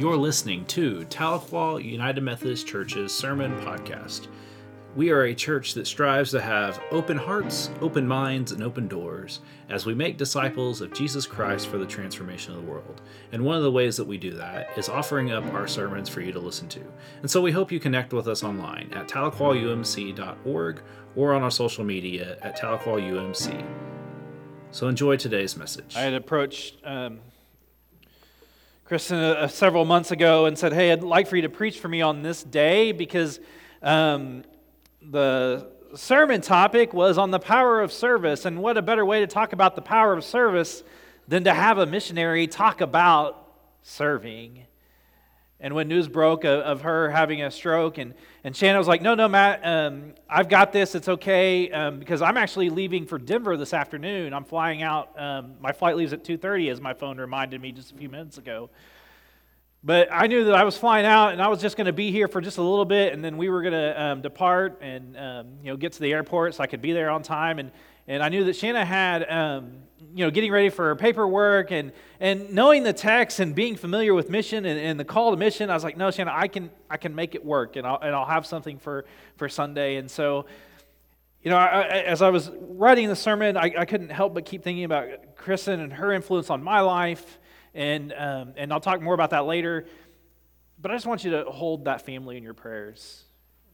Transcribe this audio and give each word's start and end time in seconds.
You're 0.00 0.16
listening 0.16 0.64
to 0.68 1.04
Tahlequah 1.10 1.84
United 1.84 2.22
Methodist 2.22 2.66
Church's 2.66 3.12
Sermon 3.12 3.54
Podcast. 3.60 4.28
We 4.96 5.10
are 5.10 5.24
a 5.24 5.34
church 5.34 5.74
that 5.74 5.86
strives 5.86 6.30
to 6.30 6.40
have 6.40 6.80
open 6.90 7.18
hearts, 7.18 7.68
open 7.82 8.08
minds, 8.08 8.52
and 8.52 8.62
open 8.62 8.88
doors 8.88 9.40
as 9.68 9.84
we 9.84 9.92
make 9.92 10.16
disciples 10.16 10.80
of 10.80 10.94
Jesus 10.94 11.26
Christ 11.26 11.68
for 11.68 11.76
the 11.76 11.84
transformation 11.84 12.54
of 12.54 12.62
the 12.62 12.66
world. 12.66 13.02
And 13.32 13.44
one 13.44 13.58
of 13.58 13.62
the 13.62 13.70
ways 13.70 13.98
that 13.98 14.06
we 14.06 14.16
do 14.16 14.30
that 14.30 14.70
is 14.78 14.88
offering 14.88 15.32
up 15.32 15.44
our 15.52 15.68
sermons 15.68 16.08
for 16.08 16.22
you 16.22 16.32
to 16.32 16.40
listen 16.40 16.66
to. 16.68 16.82
And 17.20 17.30
so 17.30 17.42
we 17.42 17.52
hope 17.52 17.70
you 17.70 17.78
connect 17.78 18.14
with 18.14 18.26
us 18.26 18.42
online 18.42 18.90
at 18.94 19.06
tahlequahumc.org 19.06 20.82
or 21.14 21.34
on 21.34 21.42
our 21.42 21.50
social 21.50 21.84
media 21.84 22.38
at 22.40 22.58
tahlequahumc. 22.58 23.66
So 24.70 24.88
enjoy 24.88 25.18
today's 25.18 25.58
message. 25.58 25.94
I 25.94 26.00
had 26.00 26.14
approached 26.14 26.78
um, 26.84 27.20
Kristen 28.90 29.20
uh, 29.20 29.46
several 29.46 29.84
months 29.84 30.10
ago 30.10 30.46
and 30.46 30.58
said, 30.58 30.72
Hey, 30.72 30.90
I'd 30.90 31.04
like 31.04 31.28
for 31.28 31.36
you 31.36 31.42
to 31.42 31.48
preach 31.48 31.78
for 31.78 31.86
me 31.86 32.02
on 32.02 32.22
this 32.22 32.42
day 32.42 32.90
because 32.90 33.38
um, 33.82 34.42
the 35.00 35.70
sermon 35.94 36.40
topic 36.40 36.92
was 36.92 37.16
on 37.16 37.30
the 37.30 37.38
power 37.38 37.80
of 37.82 37.92
service. 37.92 38.46
And 38.46 38.58
what 38.58 38.76
a 38.76 38.82
better 38.82 39.06
way 39.06 39.20
to 39.20 39.28
talk 39.28 39.52
about 39.52 39.76
the 39.76 39.80
power 39.80 40.12
of 40.12 40.24
service 40.24 40.82
than 41.28 41.44
to 41.44 41.54
have 41.54 41.78
a 41.78 41.86
missionary 41.86 42.48
talk 42.48 42.80
about 42.80 43.52
serving. 43.82 44.66
And 45.60 45.74
when 45.74 45.88
news 45.88 46.08
broke 46.08 46.44
of, 46.44 46.60
of 46.60 46.80
her 46.82 47.10
having 47.10 47.42
a 47.42 47.50
stroke, 47.50 47.98
and, 47.98 48.14
and 48.44 48.56
Shannon 48.56 48.78
was 48.78 48.88
like, 48.88 49.02
No, 49.02 49.14
no, 49.14 49.28
Matt, 49.28 49.60
um, 49.62 50.14
I've 50.28 50.48
got 50.48 50.72
this. 50.72 50.94
It's 50.94 51.08
okay. 51.08 51.70
Um, 51.70 51.98
because 51.98 52.22
I'm 52.22 52.36
actually 52.36 52.70
leaving 52.70 53.06
for 53.06 53.18
Denver 53.18 53.56
this 53.56 53.74
afternoon. 53.74 54.32
I'm 54.32 54.44
flying 54.44 54.82
out. 54.82 55.18
Um, 55.20 55.54
my 55.60 55.72
flight 55.72 55.96
leaves 55.96 56.12
at 56.12 56.24
2.30, 56.24 56.70
as 56.70 56.80
my 56.80 56.94
phone 56.94 57.18
reminded 57.18 57.60
me 57.60 57.72
just 57.72 57.92
a 57.92 57.94
few 57.94 58.08
minutes 58.08 58.38
ago. 58.38 58.70
But 59.82 60.08
I 60.12 60.26
knew 60.26 60.44
that 60.44 60.54
I 60.54 60.64
was 60.64 60.76
flying 60.76 61.06
out, 61.06 61.32
and 61.32 61.40
I 61.40 61.48
was 61.48 61.60
just 61.60 61.76
going 61.76 61.86
to 61.86 61.92
be 61.92 62.10
here 62.10 62.28
for 62.28 62.42
just 62.42 62.58
a 62.58 62.62
little 62.62 62.84
bit, 62.84 63.14
and 63.14 63.24
then 63.24 63.38
we 63.38 63.48
were 63.48 63.62
going 63.62 63.72
to 63.72 64.02
um, 64.02 64.20
depart 64.20 64.78
and 64.82 65.16
um, 65.16 65.46
you 65.62 65.70
know 65.70 65.76
get 65.76 65.92
to 65.92 66.00
the 66.00 66.12
airport 66.12 66.54
so 66.54 66.62
I 66.62 66.66
could 66.66 66.82
be 66.82 66.92
there 66.92 67.08
on 67.08 67.22
time. 67.22 67.58
And 67.58 67.70
and 68.06 68.22
I 68.22 68.28
knew 68.28 68.44
that 68.44 68.56
Shanna 68.56 68.84
had 68.84 69.30
um, 69.30 69.72
you 70.14 70.24
know 70.24 70.30
getting 70.30 70.50
ready 70.50 70.68
for 70.68 70.94
paperwork 70.96 71.70
and 71.70 71.92
and 72.18 72.50
knowing 72.50 72.82
the 72.82 72.92
text 72.92 73.40
and 73.40 73.54
being 73.54 73.76
familiar 73.76 74.14
with 74.14 74.30
mission 74.30 74.64
and, 74.64 74.78
and 74.78 74.98
the 74.98 75.04
call 75.04 75.30
to 75.30 75.36
mission. 75.36 75.70
I 75.70 75.74
was 75.74 75.84
like, 75.84 75.96
no, 75.96 76.10
Shanna, 76.10 76.32
I 76.34 76.48
can 76.48 76.70
I 76.88 76.96
can 76.96 77.14
make 77.14 77.34
it 77.34 77.44
work, 77.44 77.76
and 77.76 77.86
I'll 77.86 77.98
and 78.00 78.14
I'll 78.14 78.26
have 78.26 78.46
something 78.46 78.78
for 78.78 79.04
for 79.36 79.48
Sunday. 79.48 79.96
And 79.96 80.10
so. 80.10 80.46
You 81.42 81.50
know, 81.50 81.56
I, 81.56 82.02
as 82.02 82.20
I 82.20 82.28
was 82.28 82.50
writing 82.60 83.08
the 83.08 83.16
sermon, 83.16 83.56
I, 83.56 83.72
I 83.78 83.84
couldn't 83.86 84.10
help 84.10 84.34
but 84.34 84.44
keep 84.44 84.62
thinking 84.62 84.84
about 84.84 85.36
Kristen 85.36 85.80
and 85.80 85.90
her 85.90 86.12
influence 86.12 86.50
on 86.50 86.62
my 86.62 86.80
life 86.80 87.38
and, 87.74 88.12
um, 88.16 88.54
and 88.56 88.72
I'll 88.72 88.80
talk 88.80 89.00
more 89.00 89.14
about 89.14 89.30
that 89.30 89.46
later. 89.46 89.86
But 90.80 90.90
I 90.90 90.94
just 90.94 91.06
want 91.06 91.24
you 91.24 91.30
to 91.32 91.44
hold 91.44 91.84
that 91.84 92.04
family 92.04 92.36
in 92.36 92.42
your 92.42 92.54
prayers. 92.54 93.24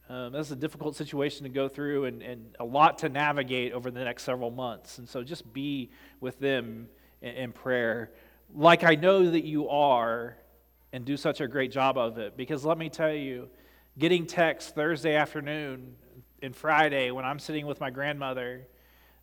Um, 0.09 0.33
that's 0.33 0.53
a 0.53 0.57
difficult 0.57 0.95
situation 0.95 1.43
to 1.45 1.49
go 1.49 1.69
through 1.69 2.05
and, 2.05 2.23
and 2.23 2.57
a 2.61 2.65
lot 2.65 2.99
to 2.99 3.09
navigate 3.09 3.73
over 3.73 3.91
the 3.91 4.05
next 4.05 4.23
several 4.23 4.51
months. 4.51 4.99
And 4.99 5.09
so 5.09 5.25
just 5.25 5.53
be 5.53 5.91
with 6.21 6.39
them 6.39 6.89
in, 7.23 7.35
in 7.35 7.53
prayer, 7.53 8.13
like 8.55 8.85
I 8.85 8.95
know 8.95 9.31
that 9.31 9.45
you 9.45 9.69
are, 9.69 10.37
and 10.93 11.05
do 11.05 11.17
such 11.17 11.41
a 11.41 11.49
great 11.49 11.71
job 11.71 11.99
of 11.99 12.19
it. 12.19 12.37
Because 12.37 12.65
let 12.65 12.79
me 12.79 12.89
tell 12.89 13.13
you, 13.13 13.49
getting 13.99 14.27
texts 14.27 14.71
Thursday 14.71 15.15
afternoon 15.15 15.97
and 16.43 16.55
Friday 16.55 17.11
when 17.11 17.25
I'm 17.25 17.39
sitting 17.39 17.67
with 17.67 17.81
my 17.81 17.91
grandmother, 17.91 18.67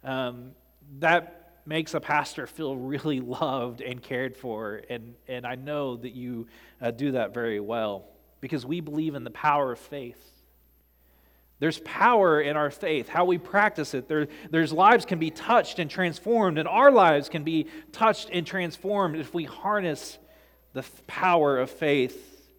um, 0.03 0.51
that 0.99 1.61
makes 1.65 1.93
a 1.93 1.99
pastor 1.99 2.45
feel 2.45 2.75
really 2.75 3.19
loved 3.21 3.81
and 3.81 4.01
cared 4.01 4.35
for. 4.35 4.81
And, 4.89 5.15
and 5.27 5.47
I 5.47 5.55
know 5.55 5.95
that 5.95 6.13
you 6.13 6.47
uh, 6.81 6.91
do 6.91 7.13
that 7.13 7.33
very 7.33 7.59
well 7.59 8.05
because 8.41 8.65
we 8.65 8.81
believe 8.81 9.15
in 9.15 9.23
the 9.23 9.31
power 9.31 9.71
of 9.71 9.79
faith. 9.79 10.32
There's 11.63 11.79
power 11.85 12.41
in 12.41 12.57
our 12.57 12.69
faith, 12.69 13.07
how 13.07 13.23
we 13.23 13.37
practice 13.37 13.93
it. 13.93 14.09
There, 14.09 14.27
there's 14.49 14.73
lives 14.73 15.05
can 15.05 15.17
be 15.17 15.31
touched 15.31 15.79
and 15.79 15.89
transformed, 15.89 16.57
and 16.57 16.67
our 16.67 16.91
lives 16.91 17.29
can 17.29 17.45
be 17.45 17.67
touched 17.93 18.29
and 18.33 18.45
transformed 18.45 19.15
if 19.15 19.33
we 19.33 19.45
harness 19.45 20.17
the 20.73 20.83
power 21.07 21.57
of 21.57 21.69
faith. 21.69 22.51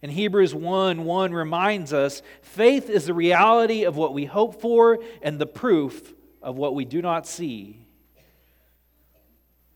And 0.00 0.10
Hebrews 0.10 0.54
1 0.54 1.04
1 1.04 1.34
reminds 1.34 1.92
us 1.92 2.22
faith 2.40 2.88
is 2.88 3.04
the 3.04 3.12
reality 3.12 3.84
of 3.84 3.98
what 3.98 4.14
we 4.14 4.24
hope 4.24 4.62
for 4.62 5.00
and 5.20 5.38
the 5.38 5.44
proof 5.44 6.14
of 6.40 6.56
what 6.56 6.74
we 6.74 6.86
do 6.86 7.02
not 7.02 7.26
see. 7.26 7.84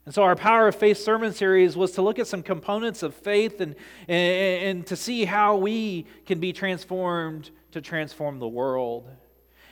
And 0.07 0.15
so, 0.15 0.23
our 0.23 0.35
Power 0.35 0.69
of 0.69 0.77
Faith 0.77 0.97
sermon 0.97 1.35
series 1.35 1.77
was 1.77 1.93
to 1.93 2.01
look 2.01 2.19
at 2.19 2.27
some 2.27 2.43
components 2.43 3.03
of 3.03 3.15
faith 3.15 3.61
and, 3.61 3.75
and, 4.09 4.65
and, 4.65 4.87
to 4.87 4.97
see 4.97 5.27
how 5.27 5.59
we 5.59 6.07
can 6.25 6.41
be 6.41 6.55
transformed 6.55 7.51
to 7.73 7.81
transform 7.81 8.39
the 8.39 8.49
world. 8.49 9.09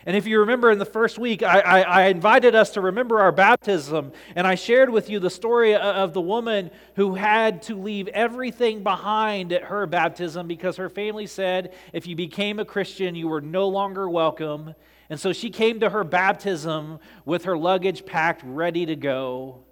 And 0.06 0.16
if 0.16 0.26
you 0.26 0.40
remember 0.40 0.70
in 0.70 0.78
the 0.78 0.86
first 0.86 1.18
week, 1.18 1.42
I, 1.42 1.60
I, 1.60 1.80
I, 1.80 2.02
invited 2.06 2.54
us 2.54 2.70
to 2.70 2.80
remember 2.80 3.20
our 3.20 3.32
baptism, 3.32 4.12
and 4.34 4.46
I 4.46 4.54
shared 4.54 4.88
with 4.88 5.10
you 5.10 5.18
the 5.18 5.28
story 5.28 5.74
of 5.74 6.14
the 6.14 6.22
woman 6.22 6.70
who 6.96 7.14
had 7.14 7.60
to 7.62 7.74
leave 7.74 8.08
everything 8.08 8.82
behind 8.82 9.52
at 9.52 9.64
her 9.64 9.86
baptism 9.86 10.48
because 10.48 10.76
her 10.76 10.88
family 10.88 11.26
said 11.26 11.74
if 11.92 12.06
you 12.06 12.16
became 12.16 12.58
a 12.58 12.64
Christian, 12.64 13.14
you 13.14 13.28
were 13.28 13.42
no 13.42 13.68
longer 13.68 14.08
welcome. 14.08 14.74
And 15.10 15.20
so 15.20 15.34
she 15.34 15.50
came 15.50 15.80
to 15.80 15.90
her 15.90 16.04
baptism 16.04 16.98
with 17.26 17.44
her 17.44 17.58
luggage 17.58 18.06
packed, 18.06 18.42
ready 18.42 18.86
to 18.86 18.96
go. 18.96 19.64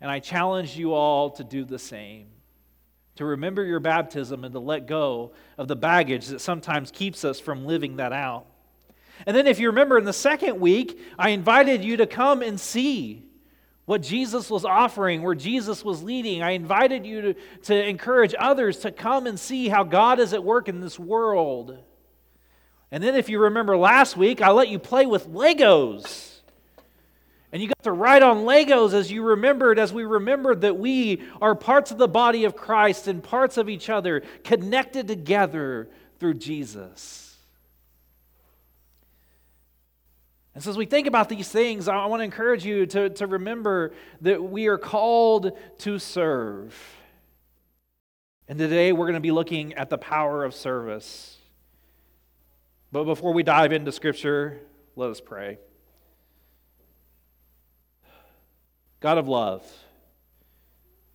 And 0.00 0.08
I 0.08 0.20
challenge 0.20 0.76
you 0.76 0.94
all 0.94 1.30
to 1.30 1.42
do 1.42 1.64
the 1.64 1.78
same. 1.80 2.28
To 3.20 3.26
remember 3.26 3.62
your 3.62 3.80
baptism 3.80 4.44
and 4.44 4.54
to 4.54 4.60
let 4.60 4.86
go 4.86 5.32
of 5.58 5.68
the 5.68 5.76
baggage 5.76 6.28
that 6.28 6.40
sometimes 6.40 6.90
keeps 6.90 7.22
us 7.22 7.38
from 7.38 7.66
living 7.66 7.96
that 7.96 8.14
out. 8.14 8.46
And 9.26 9.36
then, 9.36 9.46
if 9.46 9.58
you 9.58 9.66
remember 9.66 9.98
in 9.98 10.06
the 10.06 10.12
second 10.14 10.58
week, 10.58 10.98
I 11.18 11.28
invited 11.28 11.84
you 11.84 11.98
to 11.98 12.06
come 12.06 12.40
and 12.40 12.58
see 12.58 13.26
what 13.84 14.00
Jesus 14.00 14.48
was 14.48 14.64
offering, 14.64 15.20
where 15.20 15.34
Jesus 15.34 15.84
was 15.84 16.02
leading. 16.02 16.42
I 16.42 16.52
invited 16.52 17.04
you 17.04 17.20
to, 17.20 17.34
to 17.64 17.86
encourage 17.86 18.34
others 18.38 18.78
to 18.78 18.90
come 18.90 19.26
and 19.26 19.38
see 19.38 19.68
how 19.68 19.84
God 19.84 20.18
is 20.18 20.32
at 20.32 20.42
work 20.42 20.70
in 20.70 20.80
this 20.80 20.98
world. 20.98 21.76
And 22.90 23.04
then, 23.04 23.16
if 23.16 23.28
you 23.28 23.38
remember 23.38 23.76
last 23.76 24.16
week, 24.16 24.40
I 24.40 24.50
let 24.52 24.70
you 24.70 24.78
play 24.78 25.04
with 25.04 25.28
Legos. 25.28 26.29
And 27.52 27.60
you 27.60 27.68
got 27.68 27.82
to 27.82 27.92
write 27.92 28.22
on 28.22 28.44
Legos 28.44 28.92
as 28.92 29.10
you 29.10 29.22
remembered, 29.22 29.78
as 29.78 29.92
we 29.92 30.04
remembered 30.04 30.60
that 30.60 30.78
we 30.78 31.22
are 31.42 31.54
parts 31.54 31.90
of 31.90 31.98
the 31.98 32.06
body 32.06 32.44
of 32.44 32.54
Christ 32.54 33.08
and 33.08 33.22
parts 33.22 33.56
of 33.56 33.68
each 33.68 33.90
other, 33.90 34.22
connected 34.44 35.08
together 35.08 35.88
through 36.20 36.34
Jesus. 36.34 37.36
And 40.54 40.62
so, 40.62 40.70
as 40.70 40.76
we 40.76 40.86
think 40.86 41.06
about 41.06 41.28
these 41.28 41.48
things, 41.48 41.88
I 41.88 42.06
want 42.06 42.20
to 42.20 42.24
encourage 42.24 42.64
you 42.64 42.86
to, 42.86 43.10
to 43.10 43.26
remember 43.26 43.92
that 44.20 44.42
we 44.42 44.66
are 44.66 44.78
called 44.78 45.56
to 45.78 45.98
serve. 45.98 46.76
And 48.46 48.58
today 48.58 48.92
we're 48.92 49.06
going 49.06 49.14
to 49.14 49.20
be 49.20 49.30
looking 49.30 49.74
at 49.74 49.90
the 49.90 49.98
power 49.98 50.44
of 50.44 50.54
service. 50.54 51.38
But 52.92 53.04
before 53.04 53.32
we 53.32 53.44
dive 53.44 53.72
into 53.72 53.92
Scripture, 53.92 54.60
let 54.96 55.10
us 55.10 55.20
pray. 55.20 55.58
God 59.00 59.16
of 59.16 59.28
love. 59.28 59.66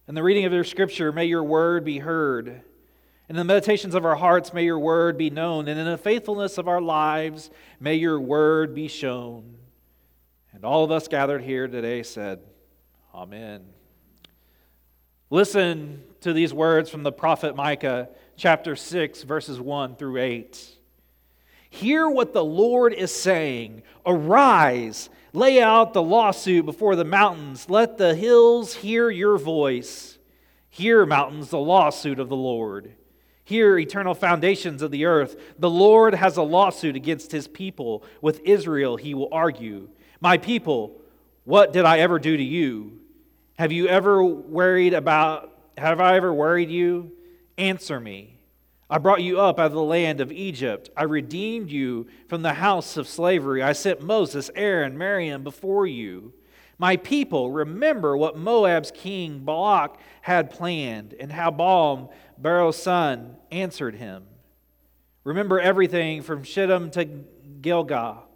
In 0.07 0.15
the 0.15 0.23
reading 0.23 0.45
of 0.45 0.53
your 0.53 0.63
scripture, 0.63 1.11
may 1.11 1.25
your 1.25 1.43
word 1.43 1.85
be 1.85 1.99
heard. 1.99 2.61
In 3.29 3.35
the 3.35 3.43
meditations 3.43 3.95
of 3.95 4.05
our 4.05 4.15
hearts, 4.15 4.53
may 4.53 4.65
your 4.65 4.77
word 4.77 5.17
be 5.17 5.29
known. 5.29 5.67
And 5.67 5.79
in 5.79 5.85
the 5.85 5.97
faithfulness 5.97 6.57
of 6.57 6.67
our 6.67 6.81
lives, 6.81 7.49
may 7.79 7.95
your 7.95 8.19
word 8.19 8.75
be 8.75 8.87
shown. 8.87 9.57
And 10.51 10.63
all 10.63 10.83
of 10.83 10.91
us 10.91 11.07
gathered 11.07 11.43
here 11.43 11.67
today 11.67 12.03
said, 12.03 12.39
Amen. 13.13 13.65
Listen 15.29 16.03
to 16.21 16.33
these 16.33 16.53
words 16.53 16.89
from 16.89 17.03
the 17.03 17.11
prophet 17.11 17.55
Micah, 17.55 18.09
chapter 18.35 18.75
6, 18.75 19.23
verses 19.23 19.59
1 19.59 19.95
through 19.95 20.17
8. 20.17 20.74
Hear 21.75 22.09
what 22.09 22.33
the 22.33 22.43
Lord 22.43 22.93
is 22.93 23.13
saying 23.13 23.83
Arise 24.05 25.09
Lay 25.35 25.61
out 25.61 25.91
the 25.91 26.01
lawsuit 26.01 26.65
before 26.65 26.95
the 26.95 27.03
mountains. 27.03 27.69
Let 27.69 27.97
the 27.97 28.15
hills 28.15 28.73
hear 28.75 29.09
your 29.09 29.37
voice. 29.37 30.17
Hear, 30.69 31.05
mountains, 31.05 31.49
the 31.49 31.59
lawsuit 31.59 32.19
of 32.19 32.29
the 32.29 32.37
Lord. 32.37 32.95
Hear, 33.43 33.77
eternal 33.77 34.15
foundations 34.15 34.81
of 34.81 34.91
the 34.91 35.03
earth. 35.03 35.35
The 35.59 35.69
Lord 35.69 36.15
has 36.15 36.37
a 36.37 36.41
lawsuit 36.41 36.95
against 36.95 37.33
his 37.33 37.49
people. 37.49 38.05
With 38.21 38.39
Israel, 38.45 38.95
he 38.95 39.13
will 39.13 39.27
argue. 39.29 39.89
My 40.21 40.37
people, 40.37 41.01
what 41.43 41.73
did 41.73 41.83
I 41.83 41.99
ever 41.99 42.17
do 42.17 42.37
to 42.37 42.43
you? 42.43 43.01
Have 43.59 43.73
you 43.73 43.89
ever 43.89 44.23
worried 44.23 44.93
about, 44.93 45.51
have 45.77 45.99
I 45.99 46.15
ever 46.15 46.33
worried 46.33 46.69
you? 46.69 47.11
Answer 47.57 47.99
me. 47.99 48.34
I 48.87 48.99
brought 48.99 49.23
you 49.23 49.39
up 49.39 49.59
out 49.59 49.67
of 49.67 49.71
the 49.71 49.81
land 49.81 50.21
of 50.21 50.31
Egypt. 50.31 50.89
I 50.95 51.03
redeemed 51.03 51.71
you 51.71 52.07
from 52.27 52.43
the 52.43 52.53
house 52.53 52.97
of 52.97 53.07
slavery. 53.07 53.63
I 53.63 53.73
sent 53.73 54.01
Moses, 54.01 54.51
Aaron, 54.55 54.97
Miriam 54.97 55.43
before 55.43 55.87
you. 55.87 56.33
My 56.77 56.97
people, 56.97 57.51
remember 57.51 58.15
what 58.15 58.37
Moab's 58.37 58.91
king 58.91 59.39
Balak 59.39 59.97
had 60.21 60.51
planned 60.51 61.15
and 61.19 61.31
how 61.31 61.49
Balaam, 61.49 62.09
Beor's 62.37 62.75
son, 62.75 63.37
answered 63.49 63.95
him. 63.95 64.25
Remember 65.23 65.59
everything 65.59 66.21
from 66.21 66.43
Shittim 66.43 66.91
to 66.91 67.05
Gilgal, 67.61 68.27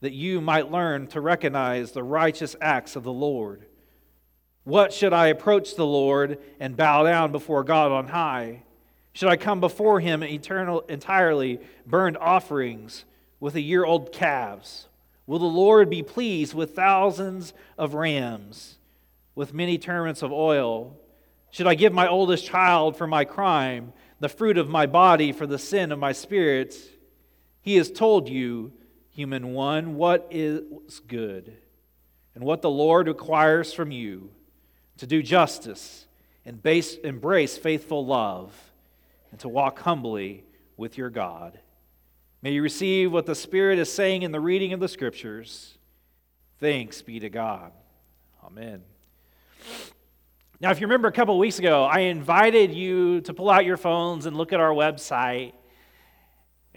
that 0.00 0.12
you 0.12 0.42
might 0.42 0.70
learn 0.70 1.06
to 1.08 1.20
recognize 1.20 1.92
the 1.92 2.02
righteous 2.02 2.54
acts 2.60 2.94
of 2.96 3.04
the 3.04 3.12
Lord. 3.12 3.64
What 4.64 4.92
should 4.92 5.14
I 5.14 5.28
approach 5.28 5.76
the 5.76 5.86
Lord 5.86 6.38
and 6.60 6.76
bow 6.76 7.04
down 7.04 7.32
before 7.32 7.64
God 7.64 7.90
on 7.90 8.08
high? 8.08 8.64
Should 9.18 9.30
I 9.30 9.36
come 9.36 9.58
before 9.58 9.98
him 9.98 10.22
eternal, 10.22 10.82
entirely 10.82 11.58
burned 11.84 12.16
offerings 12.18 13.04
with 13.40 13.56
a 13.56 13.60
year 13.60 13.84
old 13.84 14.12
calves? 14.12 14.86
Will 15.26 15.40
the 15.40 15.44
Lord 15.44 15.90
be 15.90 16.04
pleased 16.04 16.54
with 16.54 16.76
thousands 16.76 17.52
of 17.76 17.94
rams, 17.94 18.78
with 19.34 19.52
many 19.52 19.76
tournaments 19.76 20.22
of 20.22 20.30
oil? 20.30 20.96
Should 21.50 21.66
I 21.66 21.74
give 21.74 21.92
my 21.92 22.06
oldest 22.06 22.46
child 22.46 22.96
for 22.96 23.08
my 23.08 23.24
crime, 23.24 23.92
the 24.20 24.28
fruit 24.28 24.56
of 24.56 24.68
my 24.68 24.86
body 24.86 25.32
for 25.32 25.48
the 25.48 25.58
sin 25.58 25.90
of 25.90 25.98
my 25.98 26.12
spirit? 26.12 26.76
He 27.60 27.74
has 27.74 27.90
told 27.90 28.28
you, 28.28 28.72
human 29.10 29.52
one, 29.52 29.96
what 29.96 30.28
is 30.30 31.00
good 31.08 31.56
and 32.36 32.44
what 32.44 32.62
the 32.62 32.70
Lord 32.70 33.08
requires 33.08 33.72
from 33.72 33.90
you 33.90 34.30
to 34.98 35.08
do 35.08 35.24
justice 35.24 36.06
and 36.46 36.62
base, 36.62 36.94
embrace 36.98 37.58
faithful 37.58 38.06
love 38.06 38.67
and 39.30 39.40
to 39.40 39.48
walk 39.48 39.80
humbly 39.80 40.44
with 40.76 40.96
your 40.96 41.10
God. 41.10 41.58
May 42.40 42.52
you 42.52 42.62
receive 42.62 43.12
what 43.12 43.26
the 43.26 43.34
Spirit 43.34 43.78
is 43.78 43.92
saying 43.92 44.22
in 44.22 44.32
the 44.32 44.40
reading 44.40 44.72
of 44.72 44.80
the 44.80 44.88
Scriptures. 44.88 45.76
Thanks 46.60 47.02
be 47.02 47.20
to 47.20 47.28
God. 47.28 47.72
Amen. 48.44 48.82
Now, 50.60 50.70
if 50.70 50.80
you 50.80 50.86
remember 50.86 51.08
a 51.08 51.12
couple 51.12 51.38
weeks 51.38 51.58
ago, 51.58 51.84
I 51.84 52.00
invited 52.00 52.74
you 52.74 53.20
to 53.22 53.34
pull 53.34 53.50
out 53.50 53.64
your 53.64 53.76
phones 53.76 54.26
and 54.26 54.36
look 54.36 54.52
at 54.52 54.60
our 54.60 54.72
website 54.72 55.52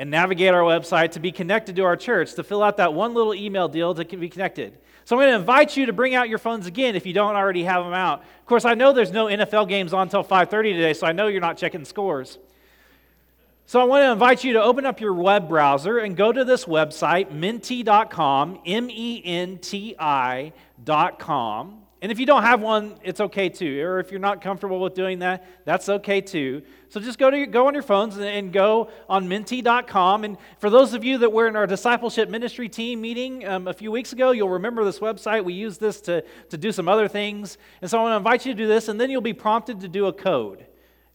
and 0.01 0.09
navigate 0.09 0.51
our 0.51 0.63
website 0.63 1.11
to 1.11 1.19
be 1.19 1.31
connected 1.31 1.75
to 1.75 1.83
our 1.83 1.95
church, 1.95 2.33
to 2.33 2.41
fill 2.43 2.63
out 2.63 2.77
that 2.77 2.91
one 2.91 3.13
little 3.13 3.35
email 3.35 3.67
deal 3.67 3.93
to 3.93 4.03
be 4.03 4.29
connected. 4.29 4.75
So 5.05 5.15
I'm 5.15 5.21
going 5.21 5.31
to 5.31 5.39
invite 5.39 5.77
you 5.77 5.85
to 5.85 5.93
bring 5.93 6.15
out 6.15 6.27
your 6.27 6.39
phones 6.39 6.65
again 6.65 6.95
if 6.95 7.05
you 7.05 7.13
don't 7.13 7.35
already 7.35 7.63
have 7.65 7.83
them 7.83 7.93
out. 7.93 8.21
Of 8.39 8.45
course, 8.47 8.65
I 8.65 8.73
know 8.73 8.93
there's 8.93 9.11
no 9.11 9.27
NFL 9.27 9.69
games 9.69 9.93
on 9.93 10.07
until 10.07 10.23
5:30 10.23 10.73
today, 10.73 10.93
so 10.93 11.05
I 11.05 11.11
know 11.11 11.27
you're 11.27 11.39
not 11.39 11.55
checking 11.55 11.85
scores. 11.85 12.39
So 13.67 13.79
I 13.79 13.83
want 13.83 14.01
to 14.01 14.11
invite 14.11 14.43
you 14.43 14.53
to 14.53 14.63
open 14.63 14.87
up 14.87 14.99
your 14.99 15.13
web 15.13 15.47
browser 15.47 15.99
and 15.99 16.17
go 16.17 16.31
to 16.31 16.43
this 16.43 16.65
website, 16.65 17.31
menti.com, 17.31 18.59
M 18.65 18.89
E 18.89 19.21
N 19.23 19.59
T 19.59 19.95
I.com. 19.99 21.77
And 22.01 22.11
if 22.11 22.19
you 22.19 22.25
don't 22.25 22.41
have 22.41 22.61
one, 22.61 22.95
it's 23.03 23.19
okay 23.19 23.47
too. 23.47 23.79
Or 23.83 23.99
if 23.99 24.09
you're 24.09 24.19
not 24.19 24.41
comfortable 24.41 24.79
with 24.79 24.95
doing 24.95 25.19
that, 25.19 25.45
that's 25.65 25.87
okay 25.87 26.19
too. 26.19 26.63
So 26.89 26.99
just 26.99 27.19
go 27.19 27.29
to 27.29 27.45
go 27.45 27.67
on 27.67 27.75
your 27.75 27.83
phones 27.83 28.17
and, 28.17 28.25
and 28.25 28.51
go 28.51 28.89
on 29.07 29.27
menti.com. 29.27 30.23
And 30.23 30.37
for 30.57 30.71
those 30.71 30.95
of 30.95 31.03
you 31.03 31.19
that 31.19 31.31
were 31.31 31.47
in 31.47 31.55
our 31.55 31.67
discipleship 31.67 32.27
ministry 32.27 32.67
team 32.67 33.01
meeting 33.01 33.47
um, 33.47 33.67
a 33.67 33.73
few 33.73 33.91
weeks 33.91 34.13
ago, 34.13 34.31
you'll 34.31 34.49
remember 34.49 34.83
this 34.83 34.97
website. 34.97 35.45
We 35.45 35.53
use 35.53 35.77
this 35.77 36.01
to, 36.01 36.23
to 36.49 36.57
do 36.57 36.71
some 36.71 36.89
other 36.89 37.07
things. 37.07 37.59
And 37.83 37.91
so 37.91 37.99
I 37.99 38.01
want 38.01 38.13
to 38.13 38.17
invite 38.17 38.47
you 38.47 38.53
to 38.53 38.57
do 38.57 38.67
this, 38.67 38.87
and 38.87 38.99
then 38.99 39.11
you'll 39.11 39.21
be 39.21 39.33
prompted 39.33 39.81
to 39.81 39.87
do 39.87 40.07
a 40.07 40.13
code. 40.13 40.65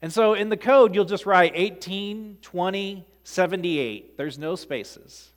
And 0.02 0.12
so 0.12 0.34
in 0.34 0.50
the 0.50 0.56
code, 0.56 0.94
you'll 0.94 1.04
just 1.04 1.26
write 1.26 1.52
18, 1.56 2.38
20, 2.42 3.06
78. 3.24 4.16
There's 4.16 4.38
no 4.38 4.54
spaces. 4.54 5.30